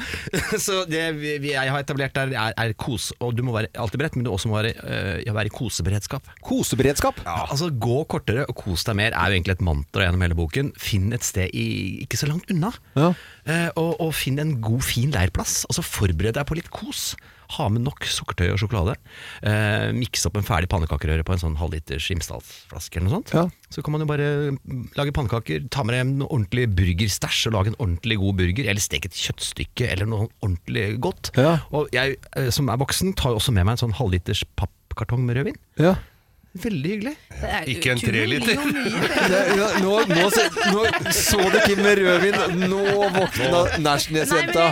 [0.62, 3.08] så det vi, vi- jeg har etablert der, er, er kos.
[3.25, 4.75] Og du må være alltid beredt, men du også må være,
[5.25, 6.30] uh, være i koseberedskap.
[6.45, 7.23] Koseberedskap.
[7.25, 10.38] Ja, altså Gå kortere og kos deg mer er jo egentlig et mantra gjennom hele
[10.38, 10.69] boken.
[10.77, 11.65] Finn et sted i,
[12.06, 12.69] ikke så langt unna.
[12.93, 13.10] Ja.
[13.49, 15.63] uh, og, og finn en god, fin leirplass.
[15.71, 17.15] Altså Forbered deg på litt kos.
[17.55, 18.97] Ha med nok sukkertøy og sjokolade.
[19.47, 23.33] Eh, Mikse opp en ferdig pannekakerøre på en sånn halvliters Imsdalsflaske eller noe sånt.
[23.38, 23.45] Ja.
[23.71, 24.27] Så kan man jo bare
[24.99, 28.67] lage pannekaker, ta med deg en ordentlig burgerstæsj og lage en ordentlig god burger.
[28.67, 31.31] Eller steke et kjøttstykke eller noe ordentlig godt.
[31.39, 31.57] Ja.
[31.71, 35.23] Og jeg eh, som er voksen, tar jo også med meg en sånn halvliters pappkartong
[35.27, 35.60] med rødvin.
[35.79, 35.95] Ja.
[36.63, 37.13] Veldig hyggelig.
[37.43, 38.57] Er- Ikke en treliter.
[39.27, 42.37] Det, ja, nå, nå, se- nå så du ikke med rødvin.
[42.69, 42.79] Nå
[43.13, 44.67] våkna Nærsnes-jenta.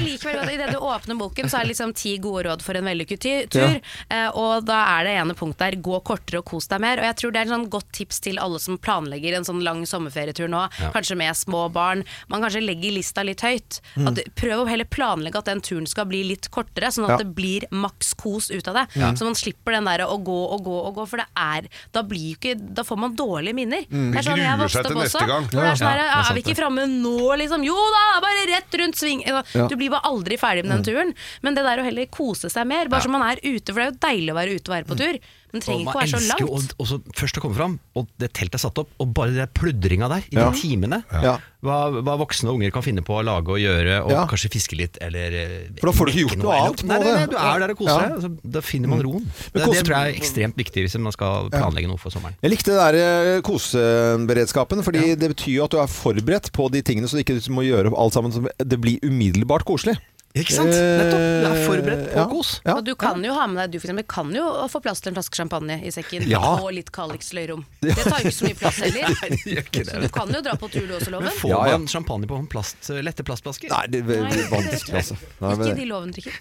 [0.53, 3.75] Idet du åpner boken, så er det liksom ti gode råd for en vellykket tur.
[4.09, 7.01] Eh, og da er det ene punkt der gå kortere og kos deg mer.
[7.03, 9.61] Og jeg tror det er et sånn godt tips til alle som planlegger en sånn
[9.65, 10.63] lang sommerferietur nå,
[10.95, 12.05] kanskje med små barn.
[12.31, 13.81] Man kanskje legger lista litt høyt.
[13.99, 14.09] Mm.
[14.13, 17.21] At, prøv å heller planlegge at den turen skal bli litt kortere, sånn at Ja.
[17.21, 18.85] det blir maks kos ut av det.
[19.19, 22.03] Så man slipper den der å gå og gå og gå, for det er Da
[22.03, 23.85] blir ikke Da får man dårlige minner.
[23.89, 25.23] Det er sånn jeg vokste opp også.
[25.27, 25.47] gang.
[25.53, 27.63] Ja, er sånn Ja, er vi ikke framme nå, liksom?
[27.65, 29.23] Jo da, bare rett rundt sving.
[29.27, 29.43] Ja.
[29.67, 31.15] Du blir bare aldri ferdig med den turen.
[31.41, 33.87] Men det der å heller kose seg mer, bare så man er ute, for det
[33.87, 35.19] er jo deilig å være ute og være på tur.
[35.55, 37.79] Det trenger ikke å man være så elsker jo og så først å komme fram,
[37.95, 40.49] og det teltet er satt opp, og bare det pludringa der, i Ja.
[40.51, 41.03] de timene.
[41.23, 41.37] Ja.
[41.65, 44.25] Hva, hva voksne og unger kan finne på å lage og gjøre, og Ja.
[44.29, 46.81] kanskje fiske litt, eller eh, For da får du ikke mekke gjort noe eller- annet
[46.83, 47.29] på Nei, nei, nei, det.
[47.31, 48.07] du er der og koser Ja.
[48.07, 48.15] deg.
[48.17, 49.25] Altså, da finner man roen.
[49.25, 52.35] Det, kose- det tror jeg er ekstremt viktig hvis man skal planlegge noe for sommeren.
[52.43, 52.95] Jeg likte det der
[53.37, 57.23] eh, koseberedskapen, fordi det betyr jo at du er forberedt på de tingene, så du
[57.23, 58.31] ikke må gjøre alt sammen.
[58.31, 59.97] så Det blir umiddelbart koselig.
[60.35, 60.71] Ikke sant?
[60.73, 61.21] Nettopp.
[61.23, 62.25] Du er forberedt på ja.
[62.31, 62.49] kos.
[62.65, 62.73] Ja.
[62.77, 65.13] Og du kan jo ha med deg Du for eksempel, kan jo få plass til
[65.13, 66.25] en flaske champagne i sekken.
[66.27, 66.41] Ja.
[66.59, 67.63] Og litt Calix løyrom.
[67.79, 69.15] Det tar jo ikke så mye plass heller.
[69.15, 71.29] Så du kan jo dra på tur du også, Loven.
[71.29, 71.77] Men får Ja, ja.
[71.79, 73.71] man champagne på plast, lette plastflasker?
[73.71, 75.17] Nei, det Nei, er vanskelig, altså.
[75.43, 76.39] Nei, Ikke de Loven drikker.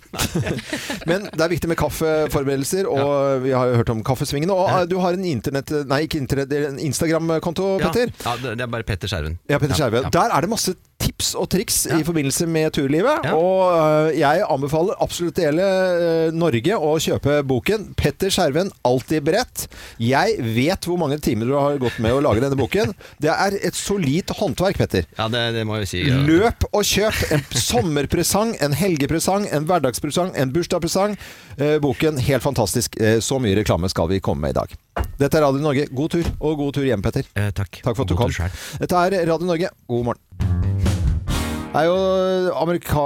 [1.10, 4.54] men det er viktig med kaffeforberedelser, og vi har jo hørt om kaffesvingene.
[4.54, 5.70] Og eh, du har en internett...
[5.90, 8.10] Nei, ikke internett, det er en Instagram-konto, Petter.
[8.24, 9.38] ja, det det er bare Petter Skjerven.
[9.50, 10.06] Ja, Petter Skjerven.
[10.08, 10.12] Ja.
[10.18, 11.98] Der er det masse tips og triks Ja.
[11.98, 13.24] i forbindelse med turlivet.
[13.24, 13.34] Ja.
[13.36, 19.66] Og øh, jeg anbefaler absolutt hele øh, Norge å kjøpe boken 'Petter Skjerven alltid beredt'.
[19.98, 22.94] Jeg vet hvor mange timer du har gått med å lage denne boken.
[23.20, 25.04] Det er et solid håndverk, Petter.
[25.18, 26.02] Ja, det, det må jeg si.
[26.08, 26.16] Ja.
[26.24, 31.16] Løp og kjøp en sommerpresang, en helgepresang, en hverdagspresang, en bursdagspresang.
[31.58, 32.96] Eh, boken helt fantastisk.
[33.20, 34.74] Så mye reklame skal vi komme med i dag.
[35.18, 35.86] Dette er Radio Norge.
[35.94, 37.26] God tur, og god tur hjem, Petter.
[37.34, 37.80] Eh, takk.
[37.82, 38.30] Takk for at du kom.
[38.80, 39.70] Dette er Radio Norge.
[39.88, 40.53] God morgen.
[41.74, 41.94] Er jo
[42.54, 43.02] Amerika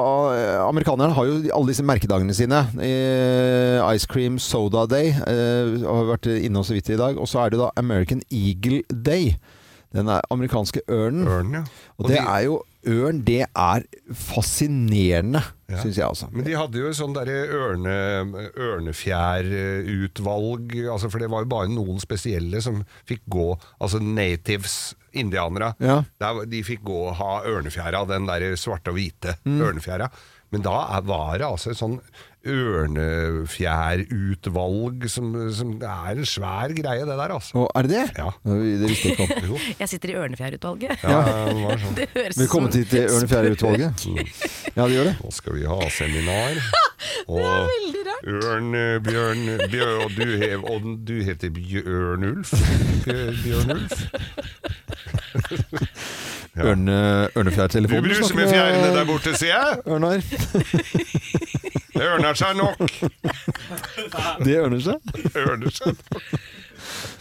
[0.68, 2.58] Amerikanerne har jo alle disse merkedagene sine.
[2.84, 7.16] Eh, Ice Cream Soda Day eh, har vi vært innom så vidt i dag.
[7.16, 9.32] Og så er det da American Eagle Day.
[9.96, 11.24] Den er amerikanske ørnen.
[11.26, 11.62] Ørn, ja.
[11.96, 13.82] Og det de- er jo Ørn, det er
[14.14, 15.76] fascinerende, Ja.
[15.82, 16.28] syns jeg altså.
[16.32, 17.96] Men de hadde jo sånn derre ørne,
[18.56, 23.48] ørnefjærutvalg, altså for det var jo bare noen spesielle som fikk gå,
[23.80, 25.72] altså natives, indianere.
[25.82, 26.02] Ja.
[26.20, 29.60] Der, de fikk gå og ha ørnefjæra, den der svarte og hvite Mm.
[29.60, 30.08] ørnefjæra.
[30.50, 32.00] Men da var det altså et sånn
[32.48, 37.50] ørnefjærutvalg som, som Det er en svær greie, det der, altså.
[37.62, 38.06] Og er det det?
[38.18, 38.28] Ja.
[38.44, 39.54] Det visste jeg ikke om.
[39.80, 40.90] Jeg sitter i Ørnefjærutvalget.
[41.02, 41.08] Ja,
[41.48, 41.94] det sånn.
[42.00, 43.92] Det høres Velkommen til til Ørnefjærutvalget.
[44.74, 45.16] Ja, det gjør det.
[45.22, 46.52] Nå skal vi ha seminar.
[47.28, 47.40] Og
[48.26, 52.50] Ørn, eh, Bjørn, Bjørn og, du hev, og du heter Bjørnulf?
[53.44, 53.92] Bjørnulf?
[56.56, 56.62] Ja.
[56.72, 57.40] Ørne, Du
[58.02, 59.78] bruser med fjærene der borte, sier jeg.
[59.86, 60.18] Ørnar.
[61.98, 62.78] Det ørner seg nok.
[64.44, 64.98] Det ørner seg.
[65.34, 66.22] Ørner seg nok.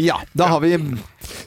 [0.00, 0.70] Ja, da har vi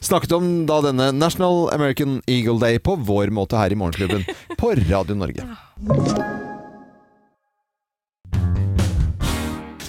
[0.00, 4.24] snakket om da denne National American Eagle Day på vår måte her i Morgenklubben
[4.60, 5.42] på Radio Norge.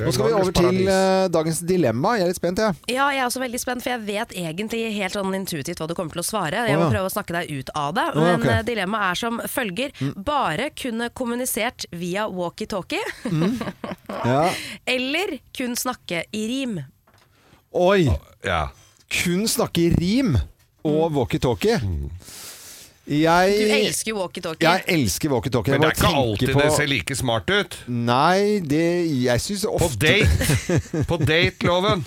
[0.06, 2.14] Nå skal vi over til uh, dagens dilemma.
[2.18, 2.78] Jeg er litt spent, jeg.
[2.92, 5.96] Ja, jeg er også veldig spent, for jeg vet egentlig helt sånn intuitivt hva du
[5.98, 6.66] kommer til å svare.
[6.70, 6.92] Jeg må ja.
[6.96, 8.06] prøve å snakke deg ut av det.
[8.16, 8.46] Men ok.
[8.46, 8.52] Mm.
[8.54, 9.96] eh, dilemmaet er som følger.
[10.30, 13.04] Bare kunne kommunisert via walkietalkie,
[14.30, 14.50] Ja.
[14.90, 16.80] eller kun snakke i rim.
[17.78, 18.10] Oi!
[18.46, 18.70] Ja.
[19.10, 20.36] Kun snakke i rim
[20.88, 21.80] og walkietalkie.
[21.84, 22.10] Mm.
[23.10, 24.70] Du elsker walkietalkie.
[24.70, 25.72] jeg elsker walkietalkie.
[25.74, 27.78] Men det er ikke alltid på- det ser like smart ut.
[27.88, 28.84] Nei, det
[29.24, 31.06] Jeg syns På ofte date!
[31.10, 32.06] På date-loven.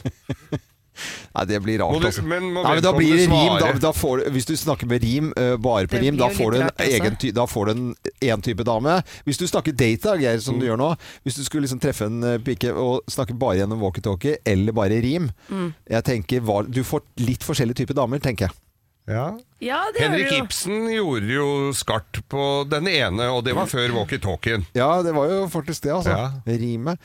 [1.32, 2.22] Nei, det blir rart, du- altså.
[2.22, 3.54] men Nei, men da blir det rim.
[3.58, 6.52] Da, da får, du- hvis du snakker med rim, uh, bare på rim, da får
[6.52, 8.98] du en egen ty Da får du en én type dame.
[9.26, 10.68] Hvis du snakker date, da, Geir, som du Mm.
[10.70, 10.90] gjør nå
[11.24, 15.00] Hvis du skulle liksom treffe en uh, pike og snakke bare gjennom walkietalkie, eller bare
[15.02, 15.72] rim Mm.
[15.90, 18.52] Jeg tenker Du får litt forskjellige typer damer, tenker jeg.
[19.10, 19.24] Ja.
[19.58, 20.44] Ja, det Henrik gjør du jo.
[20.44, 24.64] Ibsen gjorde jo skarpt på den ene, og det var før walkietalkien.
[24.78, 26.14] Ja, det var jo faktisk det, altså.
[26.14, 26.28] Ja.
[26.46, 27.00] Rimet.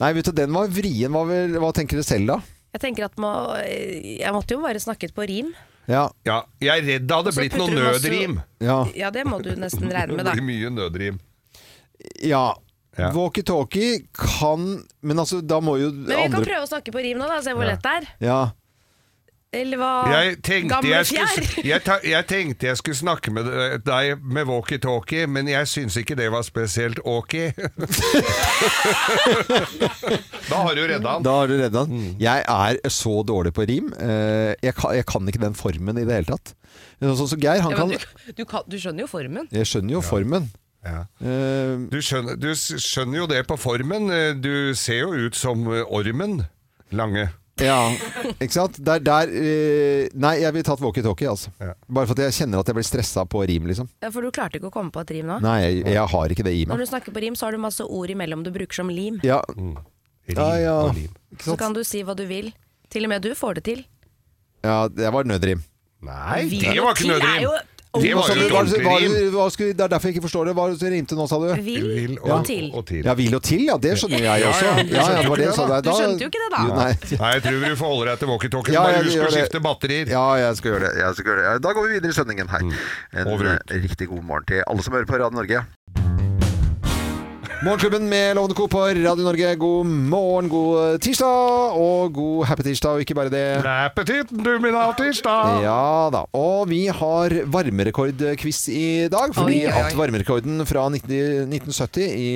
[0.00, 1.10] Nei, vet du, den var vrien.
[1.12, 2.38] Hva, vil, hva tenker du selv, da?
[2.76, 3.32] Jeg tenker at må,
[3.66, 5.50] jeg måtte jo bare snakket på rim.
[5.90, 6.04] Ja.
[6.28, 8.38] Ja, jeg er redd det hadde blitt noe nødrim.
[8.62, 8.84] Ja.
[8.94, 10.30] Ja, det må du nesten regne med, da.
[10.36, 11.18] Det blir mye nødrim.
[12.22, 12.48] ja.
[12.98, 13.12] Ja.
[13.14, 14.64] Walkietalkie kan
[15.00, 17.36] Men altså, da må jo Men vi kan prøve å snakke på rim nå, da.
[17.40, 17.70] Se hvor Ja.
[17.70, 18.08] lett det er.
[18.26, 18.38] Ja.
[19.52, 23.48] Eller hva Jeg tenkte Gamle jeg, skulle, jeg, ta, jeg tenkte jeg skulle snakke med
[23.82, 27.34] deg med walkietalkie, men jeg syns ikke det var spesielt ok.
[30.50, 31.22] da har du redda han.
[31.26, 31.98] Da har du redda den.
[31.98, 32.12] Mm.
[32.22, 33.90] Jeg er så dårlig på rim.
[33.98, 36.54] Eh, Jeg kan, jeg kan ikke den formen i det hele tatt.
[37.00, 37.96] Sånn som Geir, han ja, kan du,
[38.36, 39.48] du, kan, du skjønner jo formen.
[39.54, 40.50] Jeg skjønner jo formen.
[40.86, 41.02] Ja.
[41.20, 44.02] Eh, Du, skjønner, du skjønner jo det på formen.
[44.44, 46.32] Du ser jo ut som ormen.
[46.94, 47.28] Lange.
[47.70, 47.78] ja,
[48.40, 48.78] ikke sant?
[48.86, 51.52] Der, der eh, Nei, jeg ville tatt walkietalkie, altså.
[51.60, 51.74] Ja.
[51.88, 53.88] Bare for at jeg kjenner at jeg blir stressa på rim, liksom.
[54.02, 55.38] Ja, For du klarte ikke å komme på et rim nå?
[55.44, 56.72] Nei, jeg, jeg har ikke det i meg.
[56.74, 59.20] Når du snakker på rim, så har du masse ord imellom du bruker som lim.
[59.26, 60.76] Ja, Rim ja, ja.
[60.86, 61.10] og lim.
[61.42, 62.52] Så kan du si hva du vil.
[62.90, 63.84] Til og med du får det til.
[64.66, 65.62] Ja, det var nødrim.
[66.04, 67.76] Nei, det var ikke nødrim.
[67.90, 69.14] Det var jo et ordentlig rim.
[69.74, 70.52] Det er derfor jeg ikke forstår det.
[70.54, 71.48] Hva du rimte nå, sa du?
[71.58, 72.68] Vil og til.
[72.70, 73.00] og til.
[73.02, 73.76] Ja, vil og til, ja.
[73.82, 74.64] Det skjønner jeg også.
[74.64, 75.82] Ja, ja, Ja, du skjønte det jo var det jeg ikke det, der.
[75.82, 76.60] Du skjønte jo ikke det, da.
[76.62, 77.18] Jo, Nei.
[77.24, 78.74] Nei, jeg tror du får holde deg til walkietalkien.
[78.78, 79.40] Ja, Bare jeg husk gjør å det.
[79.42, 80.06] skifte batterier.
[80.14, 80.92] Ja, jeg skal gjøre det.
[81.02, 81.62] Jeg skal gjøre det.
[81.66, 82.62] Da går vi videre i sendingen her.
[83.24, 83.74] En Over ut.
[83.74, 85.64] eh, riktig god morgen til alle som hører på Radio Norge.
[87.62, 88.68] Morgenklubben med Lovende Co.
[88.68, 89.54] på Radio Norge.
[89.60, 93.42] God morgen, god tirsdag, og god happy tirsdag, og ikke bare det.
[93.68, 95.58] Appetitten, du min tirsdag!
[95.66, 96.22] Ja da.
[96.32, 99.34] Og vi har varmerekordquiz i dag.
[99.36, 99.80] Fordi Oi, oi, oi.
[99.90, 101.12] at varmerekorden fra 19,
[101.52, 102.30] 1970 i,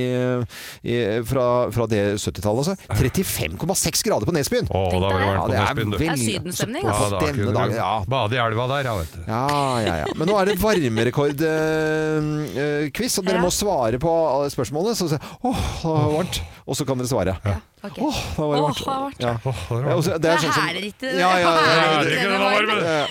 [0.92, 2.76] i, fra, fra det 70-tallet, altså.
[2.92, 4.68] 35,6 grader på Nesbyen.
[4.68, 5.96] Å, da var det varmt på Nesbyen, du.
[6.04, 7.88] Det er sydenstemning, Ja, da, denne dagen, ja.
[8.12, 9.24] Bade i elva der, ja, vet du.
[9.24, 9.48] Ja,
[9.88, 10.12] ja, ja.
[10.20, 13.44] Men nå er det varmerekordquiz, og dere Ja.
[13.48, 14.92] må svare på alle spørsmålene.
[15.00, 16.40] Så jeg, åh, det var varmt.
[16.64, 17.36] Og så kan dere svare.
[17.84, 17.98] Ok.
[18.00, 18.78] Åh, det var Åh, varmt.
[18.78, 19.20] det var varmt.
[19.20, 20.18] Ja.
[20.18, 20.68] Det Ja, er sånn som-
[21.04, 23.04] Ja, ja, ja, det ja, det- det-.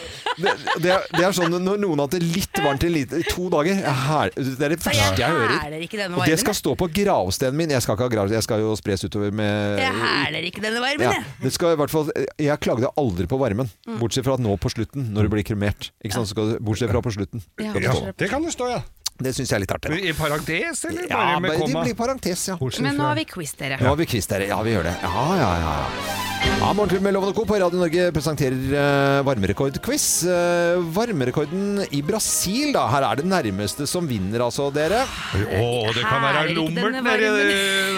[0.84, 1.28] Ja.
[1.28, 3.76] Er, sånn når noen har hatt det litt varmt i, lite, i to dager.
[3.84, 6.18] Her, det er det Så verste jeg hører.
[6.18, 7.70] Og det skal stå på gravstenen min.
[7.76, 10.82] Jeg skal ikke ha gravsten, jeg skal jo spres utover med Jeg hæler ikke denne
[10.82, 11.26] varmen, ja, jeg.
[11.44, 15.30] det skal fall, jeg klagde aldri på varmen, bortsett fra nå på slutten, når du
[15.30, 15.92] blir kremert.
[16.10, 17.44] Så bortsett fra på slutten.
[17.60, 17.74] Ja.
[17.74, 18.82] Det det kan det stå, ja.
[19.24, 19.90] Det syns jeg er litt artig.
[19.94, 20.02] da.
[20.10, 21.84] I parentes, eller Ja, bare med men det komma?
[21.88, 22.56] blir parentes, ja.
[22.60, 23.78] Bortsett Men nå fra- har vi quiz, dere.
[23.80, 24.48] Nå har vi quiz, dere.
[24.48, 24.96] Ja, vi gjør det.
[25.02, 26.23] Ja, ja, ja.
[26.48, 26.54] Ja.
[26.64, 27.44] Ja, Morgenklubben med Lovende Co.
[27.46, 30.06] på Radio Norge presenterer uh, varmerekordquiz.
[30.24, 32.86] Uh, varmerekorden i Brasil, da.
[32.90, 35.02] Her er det nærmeste som vinner, altså, dere.
[35.04, 37.32] Å, det kan være lummert nedi.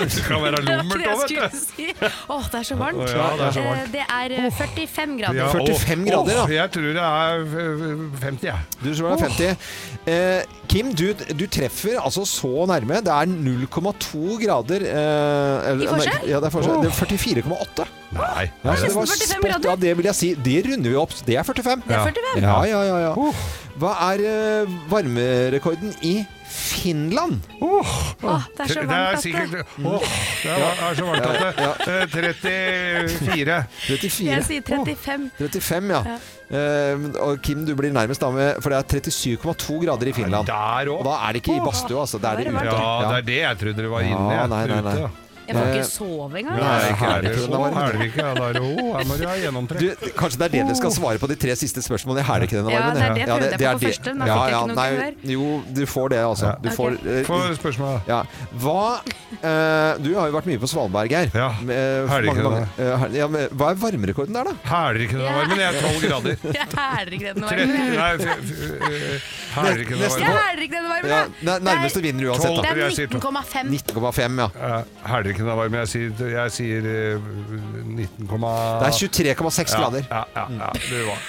[0.02, 1.60] Det kan være lummert òg, vet du.
[1.60, 1.88] si.
[2.34, 3.04] Åh, det er så varmt.
[3.06, 3.94] Ja, det er så Eh, varmt.
[3.94, 5.40] Det er eh, 45 grader.
[5.40, 6.42] Ja, 45 grader, ja.
[6.42, 6.56] da.
[6.56, 8.66] Jeg tror det er eh, 50, jeg.
[8.82, 9.70] Du tror det er 50.
[10.06, 11.06] Uh, Kim, du,
[11.38, 12.98] du treffer altså så nærme.
[13.06, 16.28] Det er 0,2 grader I forskjell?
[16.34, 16.82] Ja, det er forskjell.
[16.82, 17.88] Det er 44,8.
[18.16, 18.46] Nei.
[18.64, 20.32] Ja, det var 45 spot, ja, det vil jeg si.
[20.48, 21.14] Det runder vi opp.
[21.28, 21.86] Det er 45.
[21.86, 22.42] Det er 45.
[22.46, 22.98] Ja, ja, ja.
[23.10, 23.36] ja.
[23.76, 26.16] Hva er uh, varmerekorden i
[26.56, 27.42] Finland?
[27.60, 27.90] Åh,
[28.56, 30.06] det er så Det er varmt at sikkert det Åh,
[30.46, 33.58] det er, er så varmt at det eh, 34.
[33.90, 34.30] 34.
[34.30, 35.28] Jeg sier 35.
[35.42, 36.16] 35, ja.
[36.46, 40.48] Uh, og Kim, du blir nærmest da med For det er 37,2 grader i Finland.
[40.48, 42.22] Der Og da er det ikke i badstua, altså.
[42.22, 42.80] Er det er det ute.
[42.80, 44.26] Ja, det er det jeg trodde det var inne.
[44.40, 45.25] Ja, nei, nei, nei.
[45.46, 45.54] Ja.
[45.54, 46.58] Jeg får Eh, ikke sove engang.
[46.58, 47.30] Nei, ikke er det.
[47.30, 48.14] det ikke den er det?
[48.16, 49.36] Da er det å, her må du ha
[49.78, 52.24] Du, kanskje det er det dere skal svare på de tre siste spørsmålene.
[52.24, 52.96] Jeg hæler ikke denne Ja, varmen.
[52.96, 54.90] det er det jeg prøvde det på på første, men da fikk ikke noe nei,
[54.96, 55.14] gehør.
[55.36, 56.52] Jo, du får det, altså.
[56.66, 58.10] Du får, eh, Få spørsmålet.
[58.10, 58.20] ja.
[58.66, 58.82] Hva
[59.36, 61.30] eh, Du har jo vært mye på Svalbard, Geir.
[61.36, 64.54] Ja, Med- ikke mange- eh, ja, men hva er varmerekorden der, da?
[64.66, 65.58] Hæler ikke den varmen?
[65.60, 66.38] Jeg er 12 grader.
[66.56, 66.68] Jeg
[67.20, 67.96] ikke denne varmen.
[67.96, 68.14] nei,
[69.56, 70.38] eh, varmen?
[70.38, 71.10] hæler ikke denne varmen.
[71.12, 71.32] Ja, jeg.
[71.50, 72.62] nær- nærmeste vinner uansett, da.
[72.62, 73.20] Det er Jeg sier to.
[73.20, 73.72] 19,5.
[73.72, 74.48] 19,5, ja.
[74.78, 74.84] Eh,
[75.30, 75.80] ikke den varmen?
[75.80, 77.20] Jeg sier, jeg sier eh,
[77.86, 78.28] 19,
[78.84, 80.04] Det er 23,6 ja, grader.
[80.12, 81.20] ja, ja, ja, det var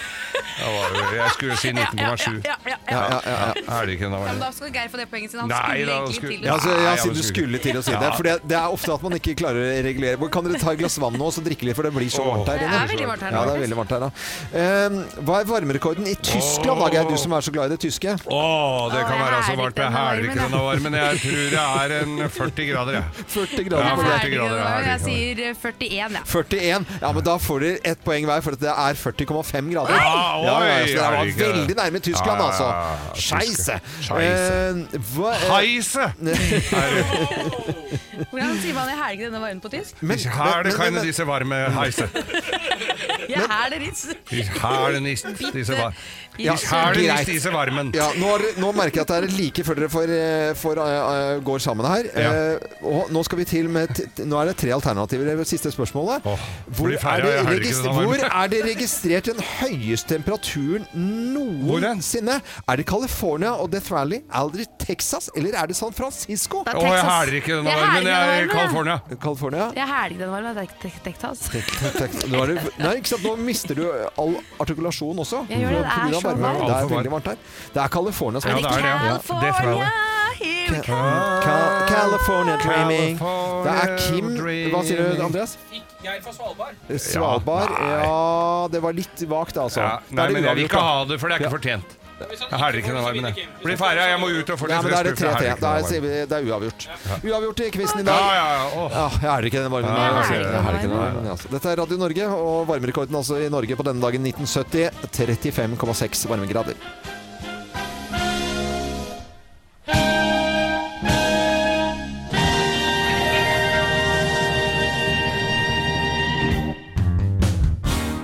[0.57, 2.43] jeg, var, jeg skulle si 19,7.
[2.47, 2.77] Ja, ja, ja.
[2.87, 3.53] Ja, ja, ja, ja.
[3.67, 5.41] Hæler ikke Ja, men da skal Geir få det poenget sitt.
[5.41, 6.53] han Nei, skulle da egentlig skulle- til Ja, det.
[6.57, 8.11] altså, ja, jeg siden du skulle- til å si det.
[8.17, 10.17] For det, det er ofte at man ikke klarer å regulere.
[10.17, 12.09] Hvor- Kan dere ta et glass vann nå og så drikke litt, for det blir
[12.11, 12.29] så Åh.
[12.33, 12.83] varmt her Det inne?
[12.83, 14.11] er veldig varmt her Ja, det er veldig varmt her da.
[14.57, 14.89] Eh,
[15.27, 17.05] hva er varmerekorden i Tyskland, da, Geir?
[17.11, 18.11] Du som er så glad i det tyske.
[18.17, 19.77] Å, det Å, kan jeg være så varmt.
[19.77, 20.93] Jeg hæler ikke denne varmen.
[20.97, 23.05] Jeg tror det er en 40 grader, jeg.
[23.37, 24.13] 40 grader Ja, på er det.
[24.13, 26.23] 40 ferdig grader, er Jeg sier eh, 41, ja.
[26.25, 26.87] 41.
[27.03, 29.95] Ja, men da får dere ett poeng hver, for det er 40,5 grader.
[29.97, 32.67] Ja, ja, ja, så det var det veldig nærme Tyskland, altså.
[33.15, 33.81] Scheisse.
[35.51, 36.05] Heise!
[38.31, 40.03] Hvordan sier man i helgene varmen' på tysk?
[40.03, 40.95] men- Her men- det men-
[43.35, 43.47] Jeg.
[43.51, 43.81] Her det
[46.99, 47.27] det greit.
[47.55, 47.91] varmen.
[47.97, 50.81] Ja, nå, har nå merker jeg at det er like før dere får, eh, får,
[50.85, 52.09] eh, går sammen her.
[52.13, 52.33] Ja.
[52.53, 55.25] Eh, og nå skal vi til med t t- Nå er det tre alternativer.
[55.25, 56.27] Det er siste spørsmålet.
[56.29, 56.45] Åh,
[56.77, 58.05] hvor, blir er det jeg ikke regis- den varmen.
[58.11, 62.37] hvor er det registrert den høyeste temperaturen noensinne?
[62.69, 64.21] Er det California og Death Valley?
[64.29, 65.31] Er det Texas?
[65.37, 66.63] Eller er det San Francisco?
[66.67, 67.13] Det er Å, jeg Texas.
[67.13, 67.97] hæler ikke denne Jeg varmen.
[67.97, 68.99] ikke Jeg er i denne varmen, California.
[69.25, 69.71] California?
[69.77, 70.55] Jeg hæler ikke den varmen.
[70.55, 72.29] Det er Te- Texas.
[72.31, 73.27] Nå, er det, nei, ikke sant?
[73.27, 75.43] Nå mister du all artikulasjon også.
[75.51, 75.83] Jeg gjør det.
[75.87, 76.67] Det er så varmt.
[76.67, 77.39] Det er veldig varmt her.
[77.75, 79.91] Det er California som Ja, det er det, California,
[80.37, 81.17] here we come.
[81.43, 83.19] Ca California dreaming.
[83.67, 84.33] Det er Kim
[84.73, 85.57] Hva sier du, Andreas?
[86.07, 87.71] Geir fra Svalbard?
[87.81, 89.81] Ja, Ja, det var litt vagt, altså.
[89.81, 91.97] Ja, nei, er det men jeg vil ikke ha det, for det er ikke fortjent.
[92.17, 93.25] Jeg hæler ikke denne varmen.
[93.29, 93.49] jeg.
[93.63, 95.37] Bli ferdig, jeg må ut og få Ja, litt men det frisk luft.
[95.37, 95.37] 3-3.
[95.37, 96.07] Hæler ikke Da er- sier varmen.
[96.07, 96.87] vi det er uavgjort.
[97.29, 98.15] Uavgjort i quizen i dag.
[98.17, 98.65] ja, ja.
[98.77, 98.91] Åh.
[98.97, 99.91] Ja, jeg er ikke den varmen.
[99.91, 100.47] Ja, Jeg jeg det.
[100.47, 100.55] det.
[100.57, 101.49] Jeg ikke den varmen, altså.
[101.53, 106.75] Dette er Radio Norge, og varmerekorden altså i Norge på denne dagen 1970 35,6 varmegrader.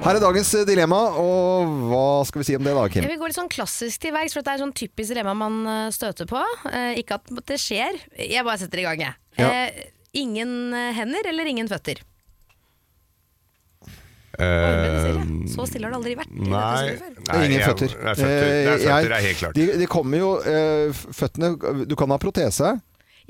[0.03, 3.05] Her er dagens dilemma, og hva skal vi si om det da, Kim?
[3.05, 5.61] Jeg vil gå litt sånn klassisk til verks, for det er sånn typisk dilemma man
[5.71, 6.41] eh, støter på.
[6.73, 9.15] Eh, ikke at det skjer, jeg bare setter i gang, jeg.
[9.38, 9.51] Ja.
[9.69, 9.93] Eh,
[10.25, 12.03] ingen eh, hender eller ingen føtter?
[14.43, 15.25] Eh, stille.
[15.55, 16.35] Så stille har det aldri vært.
[16.35, 16.85] i dette Nei.
[17.37, 17.95] Er ingen jeg- føtter.
[17.95, 19.55] Det er føtter, det er, Eh, føtter, det er helt klart.
[19.55, 22.75] De, de kommer jo eh, Føttene Du kan ha protese.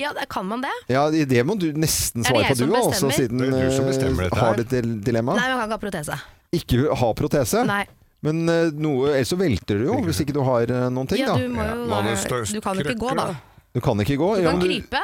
[0.00, 0.72] Ja, kan man det?
[0.88, 3.85] Ja, det må du nesten det svare jeg på du også, siden er du som
[3.85, 4.94] eh, bestemmer dette har her.
[5.04, 5.35] dilemma.
[5.37, 6.22] Nei, man kan ikke ha protese.
[6.52, 7.84] Ikke ha protese, Nei.
[8.26, 11.22] men eh, noe, ellers så velter du jo hvis ikke du har eh, noen ting,
[11.24, 13.30] Ja, du må jo er Du kan jo ikke gå, da.
[13.32, 13.68] da.
[13.72, 14.34] Du kan ikke gå.
[14.36, 15.00] Du kan men krype.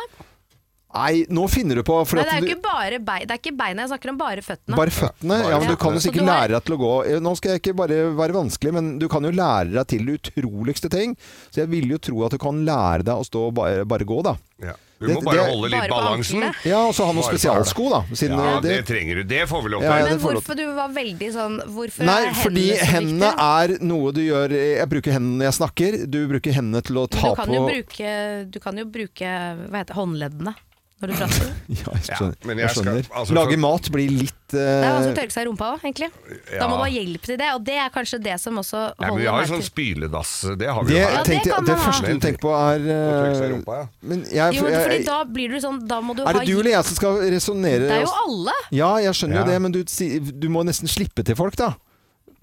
[0.88, 1.98] Nei, nå finner du på.
[2.08, 4.18] For Nei, at det er ikke bare bein, det er ikke beina, jeg snakker om
[4.20, 4.76] bare føttene.
[4.78, 5.38] bare føttene.
[5.44, 6.92] Ja, men Du kan jo sikkert lære deg til å gå.
[7.04, 10.08] Eh, Nå skal jeg ikke bare være vanskelig, men du kan jo lære deg til
[10.08, 11.16] det utroligste ting.
[11.52, 14.08] Så jeg vil jo tro at du kan lære deg å stå og bare, bare
[14.08, 14.34] gå, da.
[14.64, 14.76] Ja.
[14.98, 16.42] Du må bare det- holde litt Bare på balansen.
[16.42, 16.64] anklene.
[16.66, 18.00] Ja, og så ha noen Bare spesialsko, da.
[18.18, 19.22] Siden Ja, eh, det trenger du.
[19.24, 19.88] Det får vi lov til.
[19.90, 22.78] ja, det Men får lov hvorfor du var veldig sånn Hvorfor Nei, er fordi hendene
[22.78, 23.78] så hendene viktige?
[23.78, 26.10] er noe du gjør Jeg bruker hendene når jeg snakker.
[26.10, 29.28] Du bruker hendene til å ta du kan, på jo bruke, du kan jo bruke
[29.70, 30.54] hva heter, det, håndleddene
[30.98, 31.50] når du prater.
[31.78, 32.34] Ja, jeg skjønner.
[32.42, 35.18] Ja, men jeg jeg skal- altså, Lage mat blir litt Det er eh, vanskelig å
[35.18, 36.08] tørke seg i rumpa òg, egentlig.
[36.48, 36.78] Da må Ja.
[36.78, 39.26] du ha hjelp til det, og det er kanskje det som også Nei, men vi
[39.28, 40.32] har jo sånn spyledass.
[40.58, 41.24] Det har vi det, jo her.
[41.28, 43.86] tenkte, ja, det, det første du tenker på er eh, rumpa, ja.
[44.02, 46.54] Men jeg, Jo, men fordi da blir du sånn Da må du Er det du
[46.58, 47.84] eller jeg som skal resonnere?
[47.88, 48.56] Det er jo alle!
[48.72, 49.44] Ja, jeg skjønner Ja.
[49.44, 51.74] jo det, men du, du må nesten slippe til folk, da.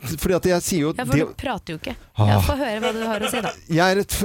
[0.05, 1.93] Fordi at jeg sier jo Ja, for det, du prater jo ikke.
[2.19, 2.27] Ah.
[2.29, 3.51] Ja, Få høre hva du har å si, da.
[3.73, 4.15] Jeg er et,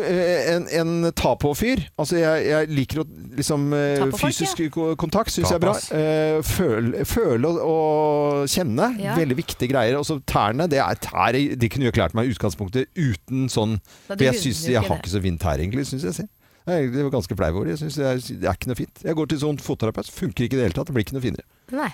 [0.56, 1.84] en, en ta-på-fyr.
[2.00, 3.04] Altså, jeg, jeg liker å
[3.38, 5.74] liksom eh, folk, Fysisk ko- kontakt syns jeg er bra.
[5.96, 8.90] Eh, føle, føle og, kjenne.
[9.00, 9.14] Ja.
[9.16, 9.96] Veldig viktige greier.
[10.00, 10.68] Og så tærne.
[10.70, 13.78] Det er tær De kunne jo klart meg i utgangspunktet uten sånn
[14.10, 16.26] For jeg syns jeg har ikke så fint tær, egentlig, syns jeg
[16.66, 17.78] Det Jeg er ganske fleip over det.
[17.78, 19.04] Jeg synes det, er, det er ikke noe fint.
[19.06, 20.90] Jeg går til sånn fotterapeut, funker ikke i det hele tatt.
[20.90, 21.46] Det blir ikke noe finere.
[21.72, 21.90] Nei.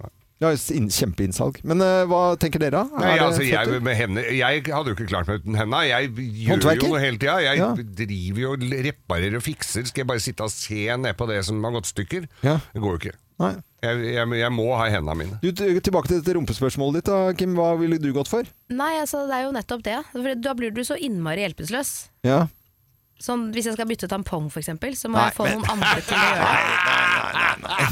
[0.00, 1.60] Jeg inn- kjempeinnsalg.
[1.64, 3.00] Men uh, hva tenker dere, da?
[3.00, 5.80] Nei, altså, jeg, med henne, jeg hadde jo ikke klart meg uten henda.
[5.88, 6.82] Jeg gjør Håndverker?
[6.86, 7.36] jo noe hele tida.
[7.40, 7.70] Jeg Ja.
[8.02, 9.86] driver jo og reparerer og fikser.
[9.88, 12.28] Skal jeg bare sitte og se ned på det som har gått stykker?
[12.44, 12.58] Ja.
[12.74, 13.16] Det går jo ikke.
[13.38, 13.54] Nei.
[13.84, 15.38] Jeg, jeg, jeg må ha hendene mine.
[15.44, 17.52] Du, tilbake til dette rumpespørsmålet ditt, da, Kim.
[17.54, 18.48] Hva ville du gått for?
[18.72, 19.98] Nei, altså, det er jo nettopp det.
[20.12, 21.90] For da blir du så innmari hjelpeløs.
[22.26, 22.46] Ja.
[23.16, 26.12] Sånn, hvis jeg skal bytte tampong, eksempel, så må Nei, jeg få noen andre til
[26.12, 26.44] å gjøre det.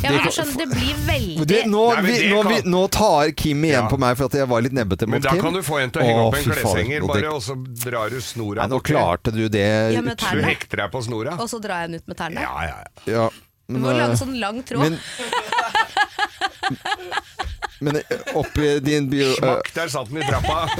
[0.04, 2.58] Ja, men du skjønner, det blir veldig Det, nå, Nei, vi, det nå, kan- vi,
[2.74, 3.88] nå tar Kim igjen Ja.
[3.88, 5.16] på meg for at jeg var litt nebbete mot Kim.
[5.16, 5.40] Men da Kim.
[5.46, 7.56] kan du få en til å henge opp en kleshenger, bare, og så
[7.86, 9.64] drar du snora nå klarte du det
[9.96, 10.12] Ja, Du
[10.44, 11.40] hekter deg på snora.
[11.40, 12.44] Og så drar jeg den ut med tærne.
[12.44, 12.92] Ja, ja, ja.
[13.16, 13.24] Ja,
[13.66, 14.84] Du må lage eh, sånn lang tråd.
[14.84, 15.00] men,
[17.80, 19.32] men eh, oppi din bio...
[19.40, 20.68] Smakk, der satt den i trappa.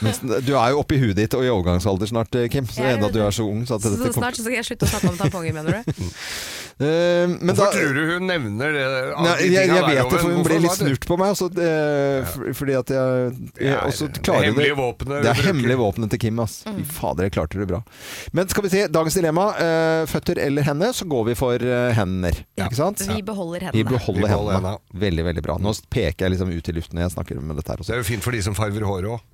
[0.00, 2.66] du er jo oppi huet ditt og i overgangsalder snart, eh, Kim.
[2.68, 3.62] Så det er enda du er så ung.
[3.68, 5.92] Så at så snart så skal jeg slutte å snakke om tamponger, mener du?
[5.96, 8.84] uh, men da, Hvorfor tror du hun nevner det?
[9.24, 11.32] Nei, jeg, jeg vet det, for hun ble litt snurt på meg.
[11.38, 14.80] Så, eh, f- fordi at jeg, jeg også det klarer hemmelige det.
[14.82, 16.42] våpenet Det er hemmelige våpenet til Kim.
[16.44, 16.58] Ass.
[16.66, 17.80] Fy fader, jeg klarte det bra.
[18.36, 19.46] Men skal vi se, dagens dilemma.
[19.56, 22.42] Uh, føtter eller hender, så går vi for hender.
[22.60, 23.00] Ikke sant?
[23.08, 23.96] Vi beholder Vi hendene.
[23.96, 24.76] beholder Vi beholder hendene.
[25.06, 25.56] Veldig, veldig bra.
[25.62, 28.02] Nå peker jeg liksom ut i luften når jeg snakker med dette her Det er
[28.04, 29.24] jo fint for de som farver håret òg.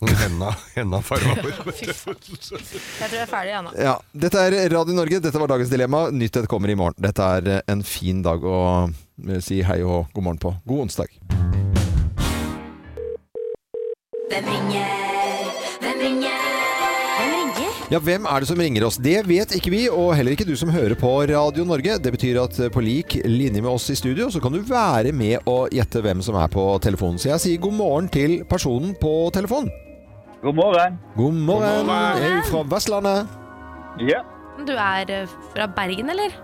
[0.00, 1.44] Henda, henda farver.
[1.84, 3.72] Jeg tror jeg er ferdig, Anna.
[3.78, 5.20] Ja, dette er Radio Norge.
[5.22, 6.06] Dette var dagens dilemma.
[6.14, 6.96] Nytt et kommer i morgen.
[7.02, 10.54] Dette er eh, en fin dag å eh, si hei og god morgen på.
[10.66, 11.12] God onsdag.
[14.32, 14.90] Hvem ringer?
[15.84, 16.40] Hvem ringer?
[17.18, 17.80] Hvem ringer?
[17.92, 18.98] Ja, hvem er det som ringer oss?
[18.98, 22.00] Det vet ikke vi, og heller ikke du som hører på Radio Norge.
[22.02, 25.14] Det betyr at eh, på lik linje med oss i studio, så kan du være
[25.14, 27.20] med og gjette hvem som er på telefonen.
[27.20, 29.70] Så jeg sier god morgen til personen på telefonen.
[30.44, 30.98] God morgen.
[31.16, 31.76] God morgen.
[31.76, 32.22] God morgen.
[32.22, 33.28] Er fra Vestlandet?
[34.10, 34.20] Ja,
[34.66, 36.34] Du er eh, fra Bergen, eller?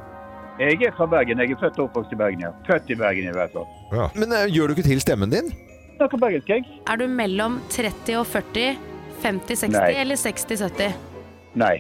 [0.61, 1.39] jeg er fra Bergen.
[1.41, 2.41] Jeg er født og oppvokst i Bergen.
[2.45, 2.51] ja.
[2.67, 3.67] Født i Bergen i hvert fall.
[4.17, 5.51] Men uh, gjør du ikke til stemmen din?
[5.97, 6.65] Snakker bergensk, jeg.
[6.89, 8.77] Er du mellom 30 og 40,
[9.23, 9.91] 50-60 Nei.
[10.01, 10.95] eller 60-70?
[11.61, 11.75] Nei.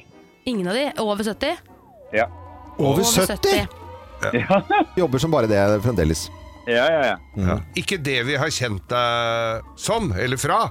[0.48, 0.84] Ingen av de?
[1.00, 1.56] Over 70?
[2.16, 2.26] Ja.
[2.76, 3.78] Over 70?
[4.36, 4.60] Ja,
[5.00, 6.26] Jobber som bare det fremdeles.
[6.68, 7.00] ja, ja.
[7.14, 7.16] ja.
[7.36, 7.62] Mm.
[7.80, 10.66] Ikke det vi har kjent deg som, eller fra.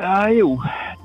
[0.00, 0.54] Ja, jo.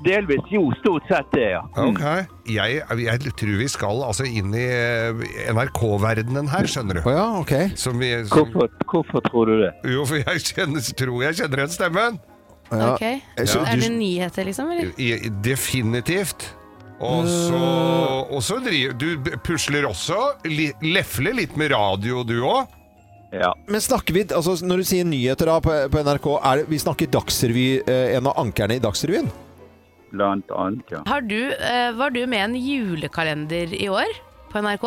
[0.04, 0.44] Delvis.
[0.52, 1.62] Jo, stort sett det, ja.
[1.82, 2.02] Ok.
[2.48, 7.02] Jeg, jeg tror vi skal altså inn i eh, NRK-verdenen her, skjønner du.
[7.08, 7.54] Å ja, ok.
[7.80, 9.72] Som vi, som, Hvorfor, hvorfor tror du det?
[9.92, 12.20] jo, for jeg kjenner, tror jeg kjenner igjen stemmen.
[12.70, 12.92] Ja.
[12.94, 13.04] Ok.
[13.46, 14.72] Så Er det du, nyheter, liksom?
[14.74, 14.94] Eller?
[14.98, 16.48] I, definitivt.
[16.96, 17.58] Og så,
[18.32, 20.16] og så driver Du pusler også.
[20.48, 22.72] Li, lefler litt med radio, du òg.
[23.32, 23.50] Ja.
[23.66, 26.78] men snakker vi, altså Når du sier nyheter da på, på NRK, er det, vi
[26.78, 29.26] snakker Dagsrevy, eh, en av ankerne i Dagsrevyen?
[30.12, 31.02] Blant annet, ja.
[31.10, 34.14] Har du, eh, var du med en julekalender i år
[34.52, 34.86] på NRK?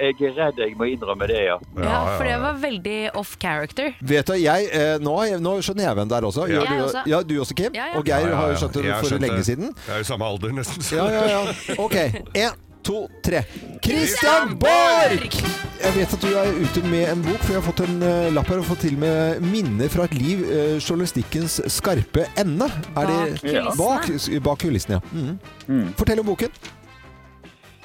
[0.00, 1.58] Jeg er redd jeg må innrømme det, ja.
[1.76, 3.90] Ja, for det var veldig off character.
[4.00, 6.46] Vet du, jeg, eh, nå, nå skjønner jeg hvem det er også.
[6.48, 6.54] Ja.
[6.54, 7.02] Gjør Jeg du, også.
[7.12, 7.74] ja, du også, Kim?
[7.76, 7.98] Ja, ja.
[7.98, 9.74] Og Geir har jo skjønt det for lenge siden.
[9.76, 10.80] Det er jo samme alder, nesten.
[10.84, 11.76] så- Ja, ja, ja.
[11.84, 11.96] Ok.
[12.32, 13.42] Én, to, tre.
[13.84, 15.40] Christian Borch!
[15.80, 18.26] Jeg vet at du er ute med en bok, for jeg har fått en uh,
[18.34, 20.42] lapp her og fått til med 'Minner fra et liv'.
[20.44, 22.68] Uh, journalistikkens skarpe ende.
[22.96, 24.42] Er Bak det kulissene.
[24.42, 25.00] Bak, bak kulissene, ja.
[25.12, 25.38] Mm.
[25.68, 25.88] Mm.
[25.96, 26.52] Fortell om boken.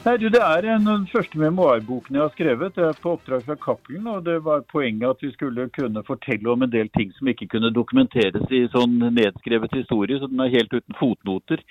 [0.06, 2.76] Nei, du, Det er en, den første memoarboken jeg har skrevet.
[2.78, 4.06] Det er på oppdrag fra Cappelen.
[4.06, 7.48] og Det var poenget at vi skulle kunne fortelle om en del ting som ikke
[7.56, 10.20] kunne dokumenteres i sånn nedskrevet historie.
[10.22, 11.64] Så den er helt uten fotnoter.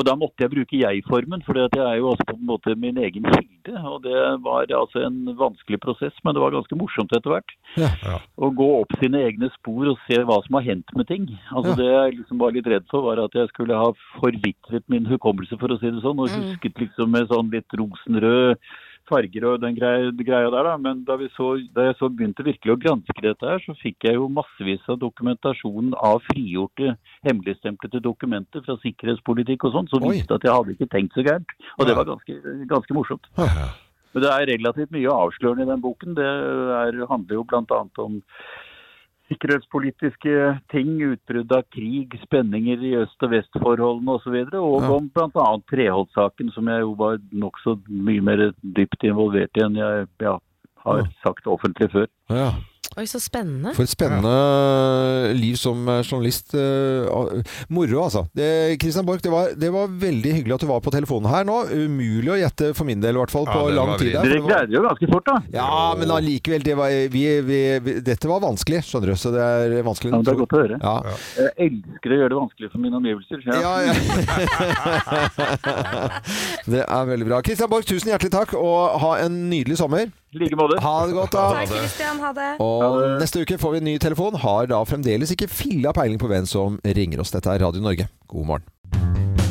[0.00, 2.96] Og Da måtte jeg bruke jeg-formen, for jeg er jo også på en måte min
[2.96, 3.76] egen kilde.
[3.84, 7.52] og Det var altså en vanskelig prosess, men det var ganske morsomt etter hvert.
[8.40, 11.28] Å gå opp sine egne spor og se hva som har hendt med ting.
[11.52, 15.04] Altså Det jeg liksom var litt redd for, var at jeg skulle ha forvitret min
[15.12, 16.40] hukommelse, for å si det sånn, og Mm.
[16.56, 18.56] husket liksom med sånn litt rosenrød
[19.10, 20.74] farger og den greia, der, da.
[20.80, 24.08] Men da, vi så, da jeg så begynte virkelig å granske dette her, så fikk
[24.08, 26.94] jeg jo massevis av dokumentasjon av frigjorte,
[27.26, 30.16] hemmeligstemplede dokumenter fra sikkerhetspolitikk og sånn, som Oi.
[30.18, 31.56] viste at jeg hadde ikke tenkt så gærent.
[31.78, 32.38] Og det var ganske,
[32.70, 33.30] ganske morsomt.
[34.12, 36.18] Men det er relativt mye avslørende i den boken.
[36.18, 37.80] Det er, handler jo bl.a.
[38.04, 38.20] om
[39.32, 44.36] sikkerhetspolitiske ting, utbrudd av krig, spenninger i øst- og vestforholdene osv.
[44.36, 44.92] Og, så og Ja.
[44.96, 45.48] om bl.a.
[45.70, 50.38] Treholt-saken, som jeg jo var nokså mye mer dypt involvert i enn jeg ja,
[50.84, 52.06] har sagt offentlig før.
[52.36, 52.50] Ja.
[52.92, 53.70] Oi, så spennende.
[53.72, 54.28] For et spennende
[55.38, 56.50] liv som eh, journalist.
[56.52, 57.08] eh,
[57.72, 58.26] Moro, altså.
[58.36, 61.40] Det, Christian Borch, det var, det var veldig hyggelig at du var på telefonen her
[61.48, 61.54] nå.
[61.72, 64.12] Umulig å gjette for min del, i hvert fall, Ja, på lang tid.
[64.18, 65.38] Dere det greide jo ganske fort, da.
[65.56, 66.60] Ja, men allikevel.
[66.68, 69.16] Det var, vi, vi, vi, dette var vanskelig, skjønner du.
[69.24, 70.12] Så det er vanskelig.
[70.12, 70.76] Ja, det er godt å høre.
[70.84, 71.16] Ja.
[71.40, 73.40] Jeg elsker å gjøre det vanskelig for mine omgivelser.
[73.56, 73.96] Ja, ja.
[76.76, 77.40] det er veldig bra.
[77.46, 80.12] Christian Borch, tusen hjertelig takk, og ha en nydelig sommer.
[80.32, 80.78] I like måte.
[80.80, 81.42] Ha det godt, da.
[81.58, 82.16] Takk, Christian.
[82.22, 82.50] Ha det.
[82.62, 84.38] Og neste uke får vi en ny telefon.
[84.38, 87.34] Har da fremdeles ikke filla peiling på hvem som ringer oss.
[87.34, 88.08] Dette er Radio Norge.
[88.30, 89.41] God morgen.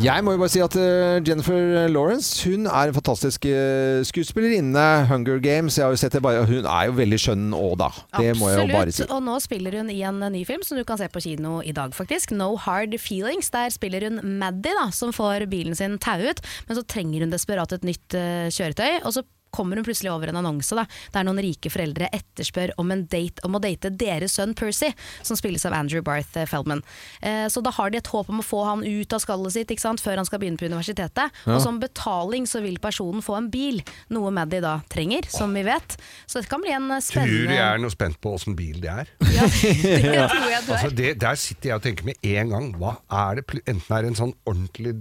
[0.00, 4.84] Jeg må jo bare si at eh, Jennifer Lawrence hun er en fantastisk uh, skuespillerinne.
[5.10, 5.76] Hunger Games.
[5.76, 7.90] Jeg har jo sett det bare, Hun er jo veldig skjønn òg, da.
[8.14, 9.02] Det må jeg jo bare si.
[9.02, 9.12] Absolutt.
[9.18, 11.74] Og nå spiller hun i en ny film som du kan se på kino i
[11.76, 12.32] dag, faktisk.
[12.32, 13.52] No Hard Feelings.
[13.52, 17.76] Der spiller hun Maddy, da, som får bilen sin tauet, men så trenger hun desperat
[17.76, 19.02] et nytt uh, kjøretøy.
[19.04, 22.90] og så kommer hun plutselig over en annonse da, der noen rike foreldre etterspør om,
[22.94, 24.92] en date, om å date deres sønn Percy,
[25.26, 26.82] som spilles av Andrew Barth eh, Feldman.
[27.22, 29.74] Eh, så da har de et håp om å få han ut av skallet sitt
[29.74, 31.32] ikke sant, før han skal begynne på universitetet.
[31.44, 31.56] Ja.
[31.56, 33.82] Og som betaling så vil personen få en bil,
[34.14, 35.98] noe Maddy da trenger, som vi vet.
[36.26, 38.80] Så det kan bli en spennende Tror du jeg er noe spent på åssen bil
[38.82, 39.14] det er.
[39.30, 40.76] Ja, det tror jeg du er.
[40.80, 44.04] Altså det, der sitter jeg og tenker med en gang Hva er det Enten er
[44.04, 44.94] det en sånn ordentlig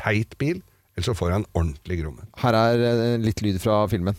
[0.00, 0.58] teit bil,
[0.96, 2.26] eller så får jeg en ordentlig gromme.
[2.38, 4.16] Her er eh, litt lyd fra filmen.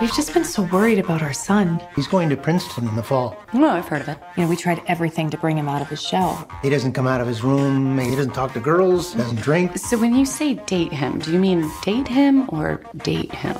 [0.00, 1.80] We've just been so worried about our son.
[1.96, 3.36] He's going to Princeton in the fall.
[3.54, 4.18] Oh, I've heard of it.
[4.36, 6.48] You know, we tried everything to bring him out of his shell.
[6.62, 7.98] He doesn't come out of his room.
[7.98, 9.12] He doesn't talk to girls.
[9.12, 9.78] He doesn't drink.
[9.78, 13.56] So when you say date him, do you mean date him or date him?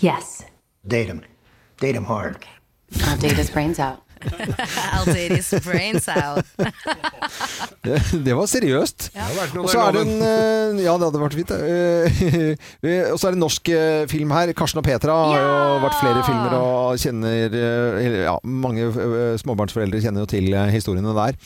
[0.00, 0.44] Yes.
[0.86, 1.22] Date him.
[1.78, 2.44] Date him hard.
[3.04, 4.02] I'll date his brains out.
[4.24, 6.44] I'll date his brains out.
[7.84, 9.10] Det, det var seriøst.
[9.14, 11.52] Det har vært noe Og så er det en eh, Ja, det hadde vært fint.
[11.56, 14.52] Eh, Og så er det en norsk eh, film her.
[14.56, 17.56] Karsten og Petra har jo vært flere filmer og kjenner
[18.26, 18.88] Ja, mange
[19.42, 21.38] småbarnsforeldre kjenner jo til historiene der.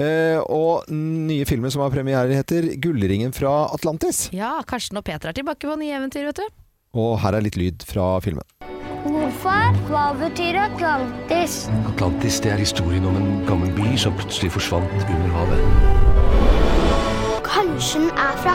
[0.00, 4.28] Eh, Og nye filmen som har premiere, heter 'Gullringen fra Atlantis'.
[4.34, 6.46] Ja, Karsten og Petra er tilbake på nye eventyr, vet du.
[6.94, 8.44] Og her er litt lyd fra filmen.
[9.24, 11.54] Morfar, hva betyr Atlantis?
[11.88, 15.62] Atlantis det er historien om en gammel by som plutselig forsvant under havet.
[17.46, 18.52] Kanskje den er fra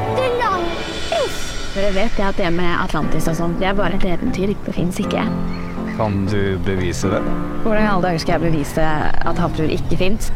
[0.00, 1.36] Atlantis?
[1.74, 4.56] Dere vet det at det med Atlantis og sånn, det er bare et eventyr.
[4.64, 5.28] Det fins ikke.
[6.00, 7.20] Kan du bevise det?
[7.66, 8.92] Hvordan i alle dager skal jeg bevise
[9.28, 10.32] at havfruer ikke fins?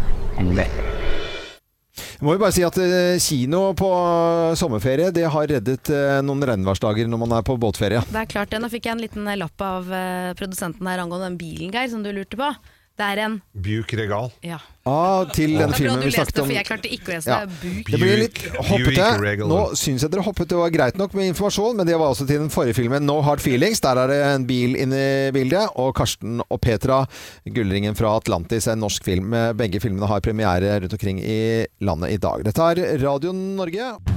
[2.22, 6.44] Må jo bare si at eh, kino på eh, sommerferie det har reddet eh, noen
[6.46, 8.04] regnværsdager når man er på båtferie.
[8.12, 8.60] Det er klart det.
[8.62, 9.90] Nå fikk jeg en liten lapp av
[10.38, 12.52] produsenten her angående den bilen, Geir, som du lurte på.
[12.98, 14.30] Det er en Bjuk regal.
[14.44, 14.58] Ja.
[14.84, 16.50] Ah, til den filmen vi snakket om.
[16.52, 17.38] jeg klarte ikke å lese Ja.
[17.46, 17.54] det.
[17.62, 17.86] Buk.
[17.90, 19.06] Det blir litt hoppete.
[19.22, 19.44] Buick.
[19.48, 20.48] Nå syns jeg dere hoppet.
[20.48, 23.20] Det var greit nok med informasjon, men det var også til den forrige filmen, No
[23.22, 23.80] Hard Feelings.
[23.80, 25.70] Der er det en bil inne i bildet.
[25.76, 27.06] Og Karsten og Petra,
[27.46, 29.30] 'Gullringen fra Atlantis', en norsk film.
[29.56, 32.44] Begge filmene har premiere rundt omkring i landet i dag.
[32.44, 34.11] Dette er Radio Norge.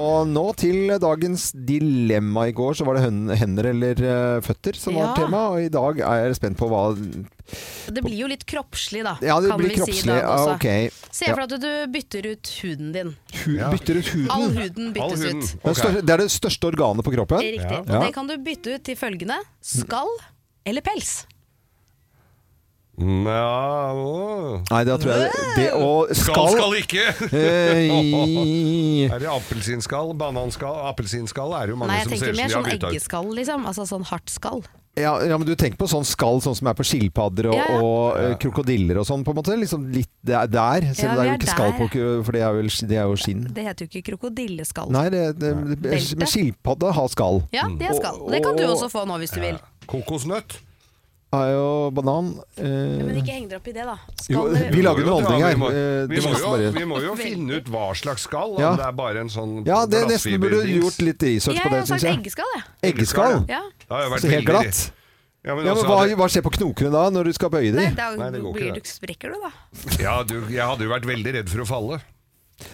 [0.00, 2.46] Og nå til dagens dilemma.
[2.48, 3.04] I går så var det
[3.40, 5.14] hender eller eh, føtter som var Ja.
[5.18, 6.82] tema, og i dag er jeg spent på hva
[7.90, 9.16] Det blir jo litt kroppslig, da.
[9.20, 10.06] Ja, det kan blir vi si i kroppslig.
[10.14, 10.54] dag Ja, også.
[10.54, 11.12] ok.
[11.20, 13.10] Se for deg at du bytter ut huden din.
[13.44, 14.30] Hu Bytter ut huden?
[14.30, 15.40] All huden byttes ut.
[15.60, 17.42] Det, er største, det er det største organet på kroppen?
[17.44, 17.80] Riktig.
[17.82, 20.08] Og det kan du bytte ut til følgende skall
[20.64, 21.26] eller pels.
[23.00, 24.60] Ja, å.
[24.70, 27.04] Nei, da tror jeg det, og Skall Skal, skal ikke!
[27.32, 32.34] Eh, er det appelsinskall, bananskall Appelsinskall er det jo mange Nei, jeg som ser tenker
[32.34, 32.92] som mer de har sånn bytta ut.
[32.92, 33.66] eggeskall, liksom.
[33.70, 34.62] Altså sånn hardt skall.
[34.98, 37.66] Ja, ja, men du tenker på sånn skall sånn som er på skilpadder og, Ja,
[37.70, 37.80] ja.
[37.80, 39.54] og eh, krokodiller og sånn, på en måte?
[39.56, 41.88] Liksom litt der, der selv Ja, om det er vi jo er ikke skall på,
[42.26, 43.44] for det er, vel, det er jo skinn.
[43.54, 44.90] Det heter jo ikke krokodilleskall.
[44.92, 46.18] Nei, det, det, det, Belte.
[46.20, 47.40] men skilpadde har skall.
[47.54, 48.18] Ja, det er skall.
[48.26, 49.62] Og det kan du også få nå hvis du vil.
[49.90, 50.58] Kokosnøtt.
[51.32, 52.32] Er jo banan.
[52.58, 53.94] eh, Men ikke heng dere opp i det, da.
[54.28, 55.52] Jo, vi lager underholdning her.
[55.54, 58.70] Vi må, Eh, vi, må jo, vi må jo finne ut hva slags skall, Ja.
[58.72, 61.62] om det er bare en sånn Ja, det nesten burde du gjort litt research Jeg
[61.62, 62.18] på det, har sagt syns jeg.
[62.18, 62.64] eggeskall, jeg.
[62.94, 63.36] Eggeskall?
[63.48, 63.62] Ja.
[63.78, 64.90] Det har jo vært Så helt glatt?
[65.42, 67.72] Ja, men Ja, men hva, hadde- hva skjer på knokene da, når du skal bøye
[67.72, 70.02] Nei, da Nei, det går ikke, blir du, sprekker du, da.
[70.02, 72.00] Ja, du, jeg hadde jo vært veldig redd for å falle.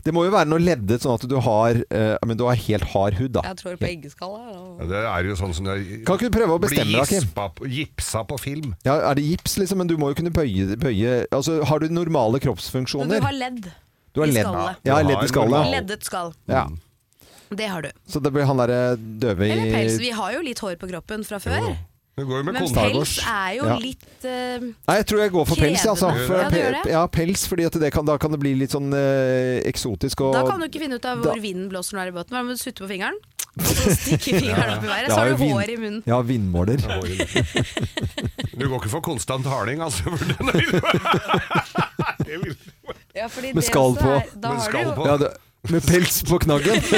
[0.05, 2.87] Det må jo være noe leddet, sånn at du har, uh, men du har helt
[2.93, 3.43] hard hud, da.
[3.49, 4.37] Jeg tror på eggeskall.
[4.41, 5.77] jeg, Ja, Det er jo sånn som det
[6.07, 7.73] Kan ikke du prøve å bestemme blir deg, Kim?
[7.79, 8.75] gipsa på film.
[8.85, 9.79] Ja, er det gips, liksom?
[9.79, 13.21] Men du må jo kunne bøye, bøye Altså, har du normale Men kroppsfunksjoner?
[13.21, 13.73] du har ledd
[14.15, 14.47] Du har i ledd.
[14.47, 14.77] skallet.
[14.85, 15.71] Ja, Du ledd i skallet.
[15.71, 16.33] Leddet skall.
[16.49, 16.67] Ja.
[17.51, 17.91] Det har du.
[18.09, 19.99] Så det blir han derre døve i Eller pels.
[20.03, 21.61] Vi har jo litt hår på kroppen fra før.
[21.63, 21.77] Jo
[22.17, 22.73] Men pels
[23.29, 23.75] er jo Ja.
[23.77, 26.09] litt uh, Nei, jeg tror jeg går for pels, altså.
[26.25, 29.61] For Ja, ja, pels, fordi at det kan, da kan det bli litt sånn uh,
[29.69, 32.05] eksotisk og Da kan du ikke finne ut av hvor Da- vinden blåser når du
[32.07, 32.33] er i båten.
[32.39, 33.19] Da må du sutte på fingeren,
[33.61, 35.13] så stikke fingeren opp i været.
[35.13, 36.01] Så har du hår i munnen.
[36.09, 36.81] Ja, vindmåler.
[38.57, 40.09] Du går ikke for konstant harding, altså.
[40.09, 40.17] For
[42.25, 42.57] det vil...
[43.13, 44.09] Ja, fordi Med det skall på.
[44.17, 45.05] er- Da Med har du jo på.
[45.13, 45.37] Ja, det,
[45.69, 46.81] med pels på knaggen.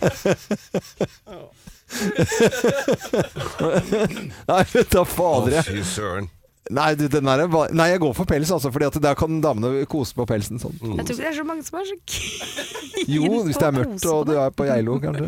[4.50, 5.64] Nei, vet da fader jeg.
[5.66, 6.26] fy søren.
[6.70, 7.40] Nei, du, den er
[7.74, 8.70] nei, jeg går for pels, altså.
[8.70, 10.76] Fordi at der kan damene kose på pelsen sånn.
[10.78, 13.74] Jeg tror ikke det er så mange som er så keen Jo, hvis det er
[13.74, 15.26] mørkt og du er på Geilo, kanskje.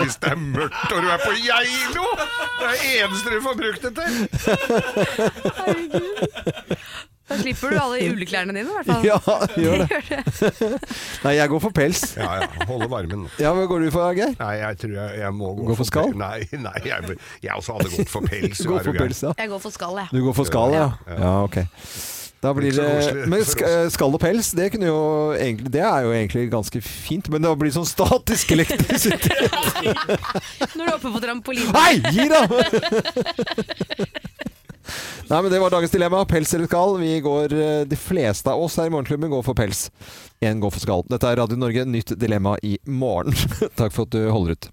[0.00, 2.06] Hvis det er mørkt og du er på Geilo!
[2.16, 4.12] Det er det eneste du får brukt det til!
[7.24, 9.04] Da slipper du alle juleklærne dine, i hvert fall.
[9.10, 9.18] Ja,
[9.56, 10.18] gjør det.
[11.24, 12.02] Nei, jeg går for pels.
[12.20, 12.48] Ja, ja.
[12.68, 13.26] Holde varmen.
[13.40, 14.34] Ja, Hva går du for, Geir?
[14.40, 16.12] Nei, jeg tror jeg, jeg må gå, går for skall?
[16.20, 18.60] Nei, nei jeg, jeg også hadde gått for pels.
[18.60, 19.32] Du går for pels, ja.
[19.40, 20.12] Jeg går for skall, jeg.
[20.12, 20.90] Du går for skall, ja?
[21.08, 21.62] Ja, ok.
[22.44, 23.40] Da blir det Men
[23.88, 24.98] skall og pels, det, kunne jo
[25.32, 27.30] egentlig, det er jo egentlig ganske fint.
[27.32, 29.48] Men det blir sånn statisk elektrisitet.
[30.76, 31.72] Når du er oppe på trampolinen.
[31.72, 32.44] Hei, gi da!
[35.30, 36.24] Nei, men Det var dagens dilemma.
[36.28, 36.98] Pels eller skall?
[37.00, 39.90] Vi går, eh, De fleste av oss her i Morgenklubben går for pels.
[40.44, 41.04] Én går for skall.
[41.08, 43.32] Dette er Radio Norge, nytt dilemma i morgen.
[43.80, 44.70] Takk for at du holder ut.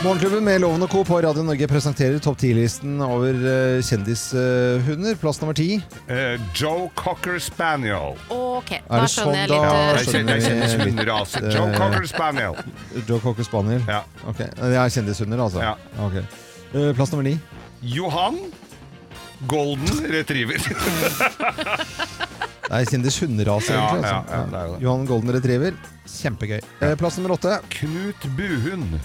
[0.00, 1.02] Morgenklubben med Loven og Co.
[1.04, 5.18] på Radio Norge presenterer topp 10-listen over eh, kjendishunder.
[5.20, 5.74] Plass nummer ti.
[6.08, 8.14] Eh, Joe Cocker Spaniel.
[8.32, 9.74] Ok, Er da det skjønner jeg sånn, litt da?
[9.74, 11.42] eh, Jeg kjenner, jeg kjenner litt, hunderase.
[11.44, 12.56] eh, Joe Cocker Spaniel.
[13.10, 13.84] Joe Cocker Spaniel?
[13.92, 14.00] Ja.
[14.32, 15.60] Ok, Det er kjendishunder, altså?
[15.68, 15.76] Ja.
[16.06, 16.16] Ok.
[16.72, 17.36] Eh, Plass nummer ni.
[17.82, 18.40] Johan
[19.52, 20.60] Golden Retriever.
[22.70, 24.08] Det er kjendishunderase, Ja, egentlig.
[24.08, 24.32] ja, Altså.
[24.32, 24.82] ja, det er jo det.
[24.88, 25.72] Johan Golden Retriever.
[26.08, 26.60] Kjempegøy.
[26.88, 27.60] Eh, Plass nummer åtte.
[27.76, 29.00] Knut Buhund.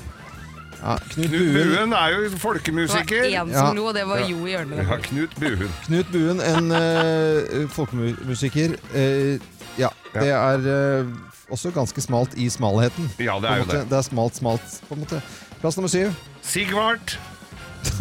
[0.86, 1.70] Ja, Knut, Knut Buen.
[1.72, 3.24] Buen er jo folkemusiker.
[3.26, 4.82] Det var én som lo, og det var Jo i hjørnet.
[4.86, 5.72] Ja, Knut Buen.
[5.88, 8.76] Knut Buen, en uh, folkemusiker.
[8.94, 9.42] Uh,
[9.82, 10.68] ja, det er
[11.02, 11.10] uh,
[11.50, 13.10] også ganske smalt i smalheten.
[13.18, 13.80] Ja, det er jo måte.
[13.82, 13.90] det.
[13.90, 15.22] Det er smalt, smalt, på en måte.
[15.64, 16.14] Plass nummer syv.
[16.46, 17.18] Sigvart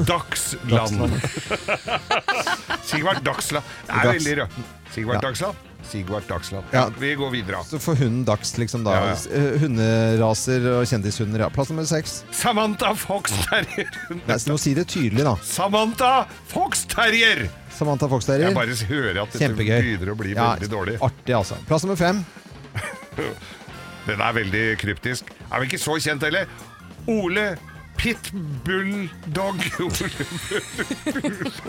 [0.04, 1.16] Dagsland.
[2.88, 3.64] Sigvart Dagsland.
[3.86, 4.24] Det er Dags.
[4.24, 4.60] veldig rødt.
[4.92, 5.28] Sigvart Ja.
[5.28, 5.56] Dagsland.
[5.90, 6.64] Sigvart Dagsland.
[6.74, 6.86] Ja.
[6.98, 7.60] Vi går videre.
[7.68, 8.94] Så får hunden Dags, liksom, da.
[8.94, 9.16] Ja, ja.
[9.38, 11.50] Eh, Hunderaser og kjendishunder, ja.
[11.54, 12.22] Plass nummer seks.
[12.34, 13.90] Samantha Fox Terrier.
[14.26, 15.36] Nei, du si det tydelig, da.
[15.44, 16.12] Samantha
[16.50, 17.46] Fox Terrier!
[17.74, 18.52] Samantha Fox Terrier.
[18.52, 19.80] Jeg bare hører at dette Kjempegøy.
[19.82, 20.96] begynner å bli Ja, veldig dårlig.
[21.02, 21.58] Artig, altså.
[21.68, 22.24] Plass nummer fem.
[24.08, 25.30] Den er veldig kryptisk.
[25.50, 26.50] Er vel ikke så kjent heller?
[27.10, 27.54] Ole
[27.96, 29.60] Pitbulldog.
[29.80, 30.10] Ole,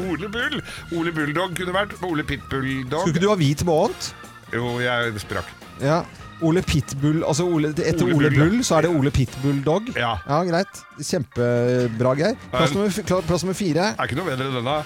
[0.09, 0.61] Ole Bull.
[0.97, 1.95] Ole Bulldog kunne vært.
[2.03, 3.05] Ole Pitbulldog.
[3.05, 4.11] Skulle ikke du ha hvit måned?
[4.53, 5.49] Jo, jeg sprakk.
[5.83, 6.03] Ja.
[6.43, 8.49] Ole Pitbull Altså Ole, etter Ole Ole, Bull.
[8.49, 9.89] Bull, så er det Ole Pitbull Dog.
[9.95, 10.17] Ja.
[10.47, 10.81] greit.
[10.99, 12.35] Kjempebra, Geir.
[12.51, 13.93] Plass nummer, plass nummer fire.
[13.95, 14.77] Er ikke noe bedre enn denne.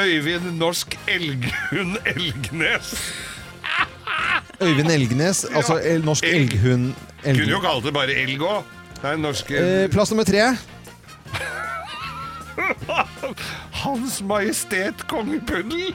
[0.00, 2.92] Øyvind Norsk Elghund Elgnes.
[4.64, 6.92] Øyvind Elgnes, altså el, norsk elghund
[7.24, 7.38] elg.
[7.40, 8.76] Kunne jo kalt det bare elg òg.
[9.00, 10.50] Eh, Plass nummer tre.
[13.82, 15.94] Hans Majestet Kongepuddel.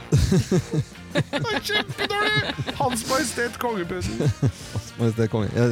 [1.14, 2.56] Det er kjempedårlig!
[2.80, 4.32] Hans Majestet Kongepuddel.
[4.74, 5.50] Hans Majestet konge.
[5.56, 5.70] Ja,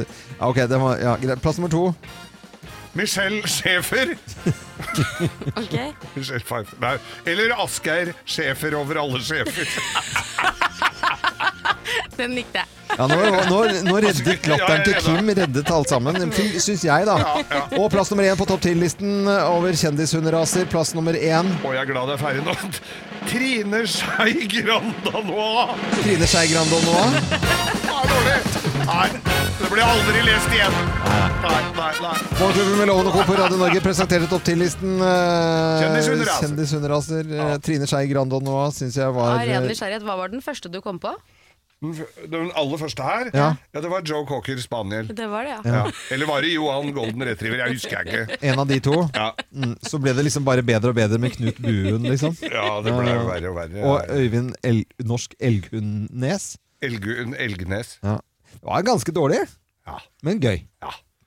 [0.48, 1.42] ok, det var, ja, greit.
[1.42, 1.94] Plass nummer to.
[2.94, 4.14] Michelle Schæfer.
[5.56, 5.74] Ok.
[6.14, 6.76] Michelle Pfeiffer.
[6.80, 6.96] Nei.
[7.26, 9.66] Eller Asgeir Schæfer over alle sjefer.
[12.18, 12.70] Den likte jeg.
[12.94, 13.16] Ja, nå,
[13.48, 13.58] nå,
[13.88, 16.18] nå reddet latteren til Kim reddet alt sammen,
[16.62, 17.16] syns jeg, da.
[17.80, 20.68] Og plass nummer én på topp ti-listen over kjendishunderaser.
[20.70, 21.50] Plass nummer én.
[21.64, 22.54] Og jeg er glad det er ferdig nå.
[23.30, 25.48] Trine Skei Granda nå!
[26.02, 27.18] Trine Skei Grandonnois.
[27.88, 27.94] Ja!
[28.84, 29.08] Nei,
[29.60, 30.74] det blir aldri lest igjen.
[31.04, 32.16] Nei, nei, nei.
[32.36, 33.22] Morgenklubben med Loven og Co.
[33.24, 34.98] på Radio Norge presenterer topp 10-listen.
[35.00, 36.42] Uh, Kjendishunderaser.
[36.44, 37.30] Kjendishunderaser.
[37.38, 40.68] Eh, Trine Skei Grandonnois syns jeg var Av ren eh, nysgjerrighet, hva var den første
[40.72, 41.14] du kom på?
[42.30, 43.48] Den aller første her, Ja.
[43.74, 45.06] det var Joe Cocker Spaniel.
[45.08, 45.84] Det var det, Ja.
[46.10, 47.56] Eller var det Johan Golden Retriever?
[47.64, 48.38] Jeg husker jeg ikke.
[48.42, 48.96] en av de to.
[49.14, 49.30] Ja.
[49.54, 52.36] Mm, så ble det liksom bare bedre og bedre med Knut Buen, liksom.
[52.42, 53.82] Ja, det ble jo verre og verre.
[53.84, 56.56] Og Øyvind El Norsk Elghundnes.
[56.82, 57.98] Elgun Elgnes.
[58.02, 58.18] Ja.
[58.54, 59.40] Det var ganske dårlig,
[59.86, 59.98] Ja.
[60.22, 60.62] men gøy.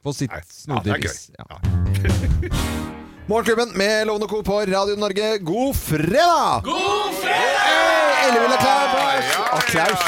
[0.03, 1.35] På sitt Ja, det er gøy.
[1.39, 2.97] Ja.
[3.27, 4.43] Morgenklubben med Lovende Co.
[4.43, 6.61] på Radio Norge, god fredag!
[6.63, 8.27] God fredag!
[8.29, 9.25] Ellevill applaus!
[9.51, 9.99] Applaus!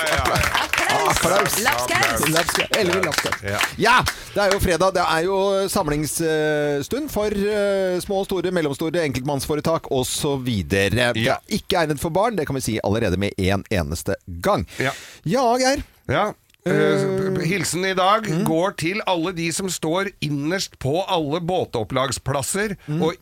[1.09, 1.59] Applaus!
[2.77, 3.35] Ellevill lapskaus.
[3.43, 3.59] Ja.
[3.77, 3.95] Ja,
[4.33, 4.93] det er jo fredag.
[4.95, 5.37] Det er jo
[5.69, 10.47] samlingsstund for eh, små, store, mellomstore enkeltmannsforetak osv.
[10.71, 11.37] Det er Ja.
[11.47, 14.63] ikke egnet for barn, det kan vi si allerede med en eneste gang.
[14.79, 14.91] Ja.
[15.27, 15.83] Ja, Geir.
[16.07, 16.29] Ja.
[16.69, 22.75] Eh, hilsen i dag går til alle de som står innerst på alle båtopplagsplasser.
[22.99, 23.15] Og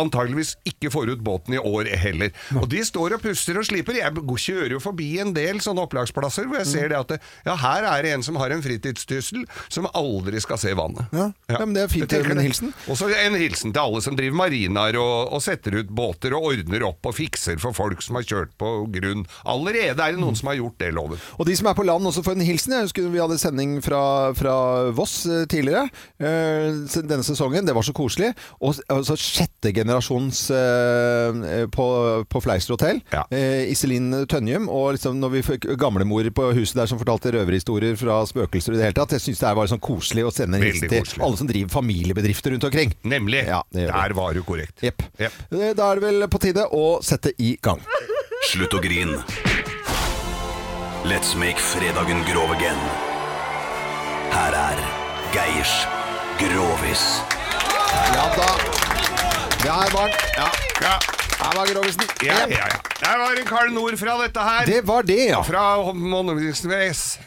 [0.00, 2.32] antageligvis ikke får ut båten i år heller.
[2.60, 3.98] Og de står og puster og sliper.
[4.00, 7.56] Jeg kjører jo forbi en del sånne opplagsplasser hvor jeg ser det at det, ja,
[7.60, 11.10] her er det en som har en fritidsdyssel som aldri skal se vannet.
[11.14, 12.72] Ja, ja, men det er fint med en hilsen.
[12.90, 16.50] Og så en hilsen til alle som driver marinaer og, og setter ut båter og
[16.52, 19.26] ordner opp og fikser for folk som har kjørt på grunn.
[19.48, 21.20] Allerede er det noen som har gjort det, Loven.
[21.38, 22.76] Og de som er på land også får en hilsen.
[22.76, 24.02] Jeg husker vi hadde sending fra,
[24.38, 24.54] fra
[24.96, 25.88] Voss eh, tidligere
[26.18, 27.66] eh, denne sesongen.
[27.66, 28.32] Det var så koselig.
[28.60, 31.86] Og så altså sjette generasjons eh, på,
[32.30, 33.00] på Fleister hotell.
[33.12, 33.24] Ja.
[33.34, 34.68] Eh, Iselin Tønjum.
[34.70, 38.80] Og liksom når vi fikk gamlemor på huset der som fortalte røverhistorier fra spøkelser i
[38.80, 39.16] det hele tatt.
[39.18, 41.74] Jeg syns det er bare sånn koselig å sende en hilsen til alle som driver
[41.80, 42.94] familiebedrifter rundt omkring.
[43.02, 43.44] Nemlig.
[43.50, 43.62] Ja.
[43.74, 44.78] Der var du korrekt.
[44.86, 45.02] Jepp.
[45.20, 45.36] Jepp.
[45.52, 47.80] Eh, Da er det vel på tide å sette i gang.
[48.50, 49.16] Slutt å grin.
[51.08, 52.80] Let's make fredagen grov again.
[54.30, 54.82] Her er
[55.34, 55.72] Geirs
[56.40, 57.04] Grovis.
[58.14, 58.89] Ja da.
[59.62, 60.16] Det her var den.
[60.36, 60.48] Ja,
[60.82, 60.94] ja,
[61.40, 62.02] Her var Grovisen.
[62.24, 62.78] ja, ja, ja.
[63.00, 64.66] Der var en Nord fra dette her.
[64.66, 65.42] Det var det, ja.
[65.42, 67.18] Fra Honningsnes.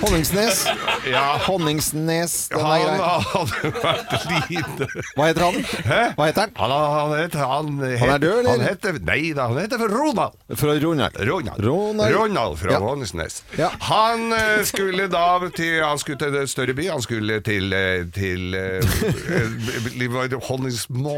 [0.00, 0.66] Honningsnes.
[1.10, 1.36] Ja.
[1.46, 3.10] Honningsnes, den er Han grei.
[3.32, 4.14] hadde vært
[4.50, 5.58] lite Hva heter han?
[5.90, 6.00] Hæ?
[6.16, 6.54] Hva heter han?
[6.56, 7.70] Han, han, het, han,
[8.00, 8.50] Han er død, eller?
[8.50, 10.40] Han heter, nei da, han heter Ronald.
[10.56, 11.20] Fra Ronald.
[11.30, 11.64] Ronald.
[11.68, 12.16] Ronald.
[12.16, 12.82] Ronald fra Ja.
[12.84, 13.42] Honningsnes.
[13.58, 13.70] Ja.
[13.92, 16.90] Han eh, skulle da til Han skulle til en større by.
[16.90, 18.80] Han skulle til, eh, til eh,
[19.36, 20.44] eh, er det?
[20.48, 21.16] Honningsmå.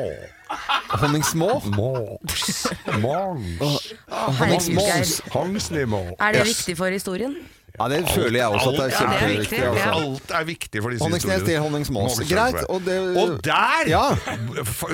[1.02, 1.48] Honningsmå?
[1.76, 2.66] Mås.
[3.00, 3.92] Mås.
[4.38, 5.20] Honningsmås.
[5.32, 6.02] Hongsnimo.
[6.20, 7.36] Er det viktig for historien?
[7.80, 9.58] Ja, det føler jeg også at det er Alt Ja, det er kjempeviktig.
[9.58, 9.92] viktig, altså.
[9.96, 11.54] Alt er viktig for disse Honningsnes til.
[11.64, 12.18] Honningsmås.
[12.28, 12.58] Greit.
[12.68, 14.02] Og, det, Og der Ja.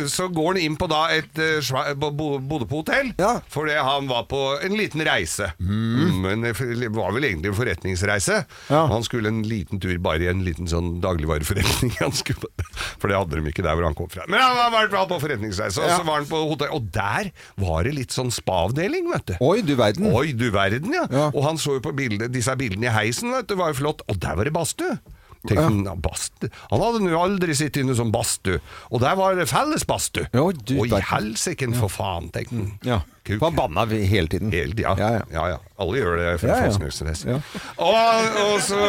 [0.07, 3.33] så går han inn på da et eh, bodde på hotell, Ja.
[3.51, 5.51] fordi han var på en liten reise.
[5.59, 6.55] Mm, Men det
[6.95, 8.43] var vel egentlig en forretningsreise.
[8.71, 8.85] Ja.
[8.91, 11.95] Han skulle en liten tur bare i en liten sånn dagligvareforretning.
[13.01, 14.27] For det hadde de ikke der hvor han kom fra.
[14.31, 16.73] Men han var var på forretningsreise, og så var han på hotell.
[16.77, 19.37] Og der var det litt sånn spa-avdeling, vet du.
[19.45, 20.11] Oi, du verden.
[20.15, 21.07] Oi, du verden, ja.
[21.13, 21.29] Ja.
[21.33, 24.05] Og han så jo på bildet, disse bildene i heisen, vet du, var jo flott.
[24.09, 24.99] Og der var det badstue.
[25.47, 26.51] Tenkte han, ja, badstue.
[26.73, 28.59] Han hadde nå aldri sittet inne som badstue.
[28.91, 30.27] Og der var det felles badstue.
[30.35, 32.73] Ja, i helsike, for faen, tenkte han.
[32.87, 33.01] Ja.
[33.29, 33.43] Kuk.
[33.43, 34.51] Han banna hele tiden.
[34.55, 34.95] Hele ja.
[34.99, 35.25] Ja, ja.
[35.33, 35.59] ja, ja.
[35.79, 36.57] Alle gjør det for ja.
[36.65, 37.27] Fossnesnes.
[37.29, 37.37] Ja.
[37.85, 38.81] Og, og, så,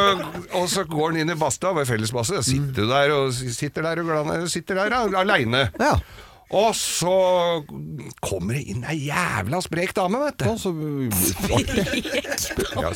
[0.56, 3.86] og så går han inn i badstua, var felles badstue, og sitter der og sitter
[3.86, 5.68] der og glad, sitter der aleine.
[5.78, 5.98] Ja.
[6.50, 7.12] Og så
[8.26, 10.48] kommer det inn ei jævla sprek dame, vet du.
[10.50, 10.72] Og så
[12.80, 12.90] Ja,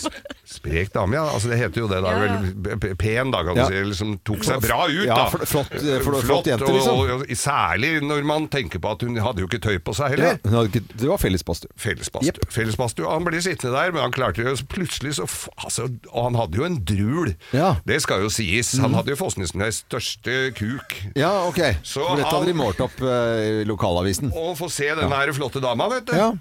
[0.46, 1.26] sprek dame, ja.
[1.30, 2.14] Altså, det heter jo det, da.
[2.14, 2.40] Ja, ja.
[2.42, 3.68] Vel, pen, da, kan Ja.
[3.68, 3.84] du si.
[3.92, 5.18] Liksom, tok seg bra ut, da.
[5.18, 6.98] Ja, flott, flott, flott, flott jente, liksom.
[6.98, 10.14] Og, og, særlig når man tenker på at hun hadde jo ikke tøy på seg
[10.14, 10.40] ja, heller.
[10.46, 11.70] hun hadde ikke, Det var fellesbadstue.
[11.78, 12.34] Fellesbadstue.
[12.34, 12.52] Yep.
[12.58, 13.10] Fellesbadstue.
[13.10, 15.28] Han ble sittende der, men han klarte det jo så plutselig så
[15.58, 17.34] altså, Og han hadde jo en drul.
[17.54, 17.76] Ja.
[17.86, 18.74] Det skal jo sies.
[18.82, 20.98] Han hadde jo Fossnesnes største kuk.
[21.16, 21.62] Ja, ok.
[21.84, 24.32] Så For dette hadde de målt opp eh, i lokalavisen.
[24.34, 26.16] Og få se denne her flotte dama, vet du.
[26.18, 26.32] Ja.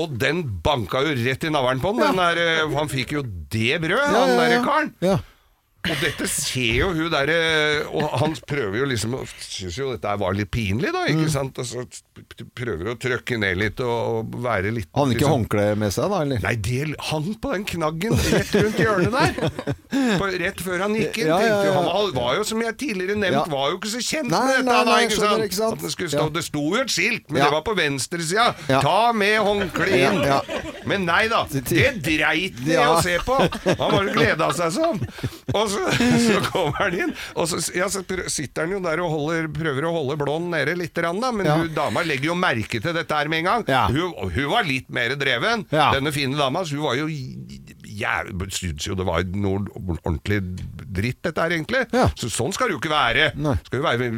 [0.00, 2.02] Og den banka jo rett i navlen på den.
[2.02, 4.90] Den der, eh, han fikk jo det brød, Ja, han derre karen.
[5.04, 5.18] Ja.
[5.84, 7.34] Og dette ser jo hun derre
[7.92, 11.32] Og han prøver jo liksom Syns jo dette var litt pinlig, da, ikke Mm.
[11.34, 11.58] sant?
[11.60, 11.82] Og så
[12.56, 16.08] prøver å trøkke ned litt og, være litt Hadde han ikke liksom- håndkle med seg,
[16.10, 16.20] da?
[16.24, 16.40] eller?
[16.44, 19.74] Nei, det hang på den knaggen rett rundt hjørnet der.
[20.18, 21.28] På, rett før han gikk inn.
[21.30, 21.72] Ja, ja, ja.
[21.76, 24.64] Han var, jo, som jeg tidligere nevnt, var jo ikke så kjent Nei, med dette.
[24.64, 25.44] nei, da, ikke sant?
[25.44, 25.84] ikke sant?
[25.84, 28.48] Det, stå, det sto jo et skilt, men det var på venstresida.
[28.82, 30.20] Ta med håndkle inn!
[30.90, 31.64] Men nei da, det
[32.04, 33.38] dreit de å se på.
[33.38, 35.00] Han bare gleda seg sånn.
[35.52, 35.80] Og så,
[36.24, 38.00] så kommer han inn, og så, ja, så
[38.32, 41.58] sitter han jo der og holder, prøver å holde blond nede litt, da, men Ja.
[41.60, 43.66] hun, dama legger jo merke til dette her med en gang.
[43.92, 45.66] Hun, hun var litt mer dreven.
[45.74, 45.90] Ja.
[45.94, 47.08] Denne fine dama, så hun var jo
[47.94, 49.60] jeg syns jo det var noe
[50.02, 50.40] ordentlig
[50.96, 51.82] dritt, dette er, egentlig.
[52.20, 53.26] Så sånn skal det jo ikke være.
[53.66, 54.08] Skal jo være.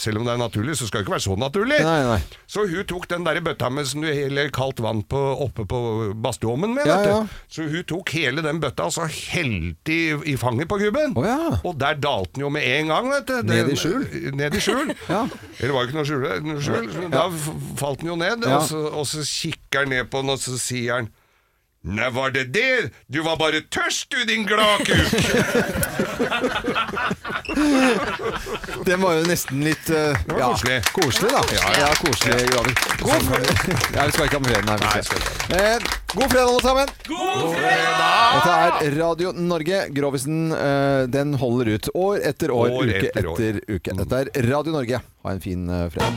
[0.00, 1.78] Selv om det er naturlig, så skal det ikke være så naturlig.
[1.86, 2.18] Nei, nei.
[2.50, 5.80] Så hun tok den der bøtta med som du heller kaldt vann på, oppe på
[6.22, 7.18] badstueommen med, Ja, ja.
[7.52, 10.02] Så hun tok hele den bøtta og så helte i,
[10.32, 11.14] i fanget på gubben.
[11.62, 13.36] Og der dalte den jo med en gang, vet du.
[13.52, 14.06] Ned i skjul?
[14.38, 14.92] Ned i skjul.
[15.60, 16.28] Eller var det ikke noe skjul?
[16.46, 16.88] Noe skjul.
[17.12, 17.26] Da
[17.80, 18.58] falt den jo ned, Ja.
[18.60, 21.10] og, så, og så kikker han ned på den, og så sier han
[21.82, 22.92] Nei, var det det?
[23.10, 25.10] Du var bare tørst, du, din gladkuk!
[28.86, 30.76] Den var jo nesten litt uh, var ja, koselig.
[30.94, 31.42] Koselig, da.
[31.50, 31.90] Ja, Ja, ja.
[31.98, 32.70] koselig graver.
[33.02, 33.50] God fredag!
[33.96, 34.78] ja, vi skal ikke ha med nei.
[35.08, 35.20] skal.
[35.58, 35.78] Eh,
[36.14, 36.86] god fredag, alle sammen!
[37.08, 38.30] God fredag!
[38.36, 38.52] Dette
[38.86, 39.78] er Radio Norge.
[39.98, 43.38] Grovisen uh, den holder ut år etter år, År uke etter år.
[43.68, 43.90] uke.
[44.04, 44.98] Dette er Radio Norge.
[45.26, 46.14] Ha en fin uh, fredag.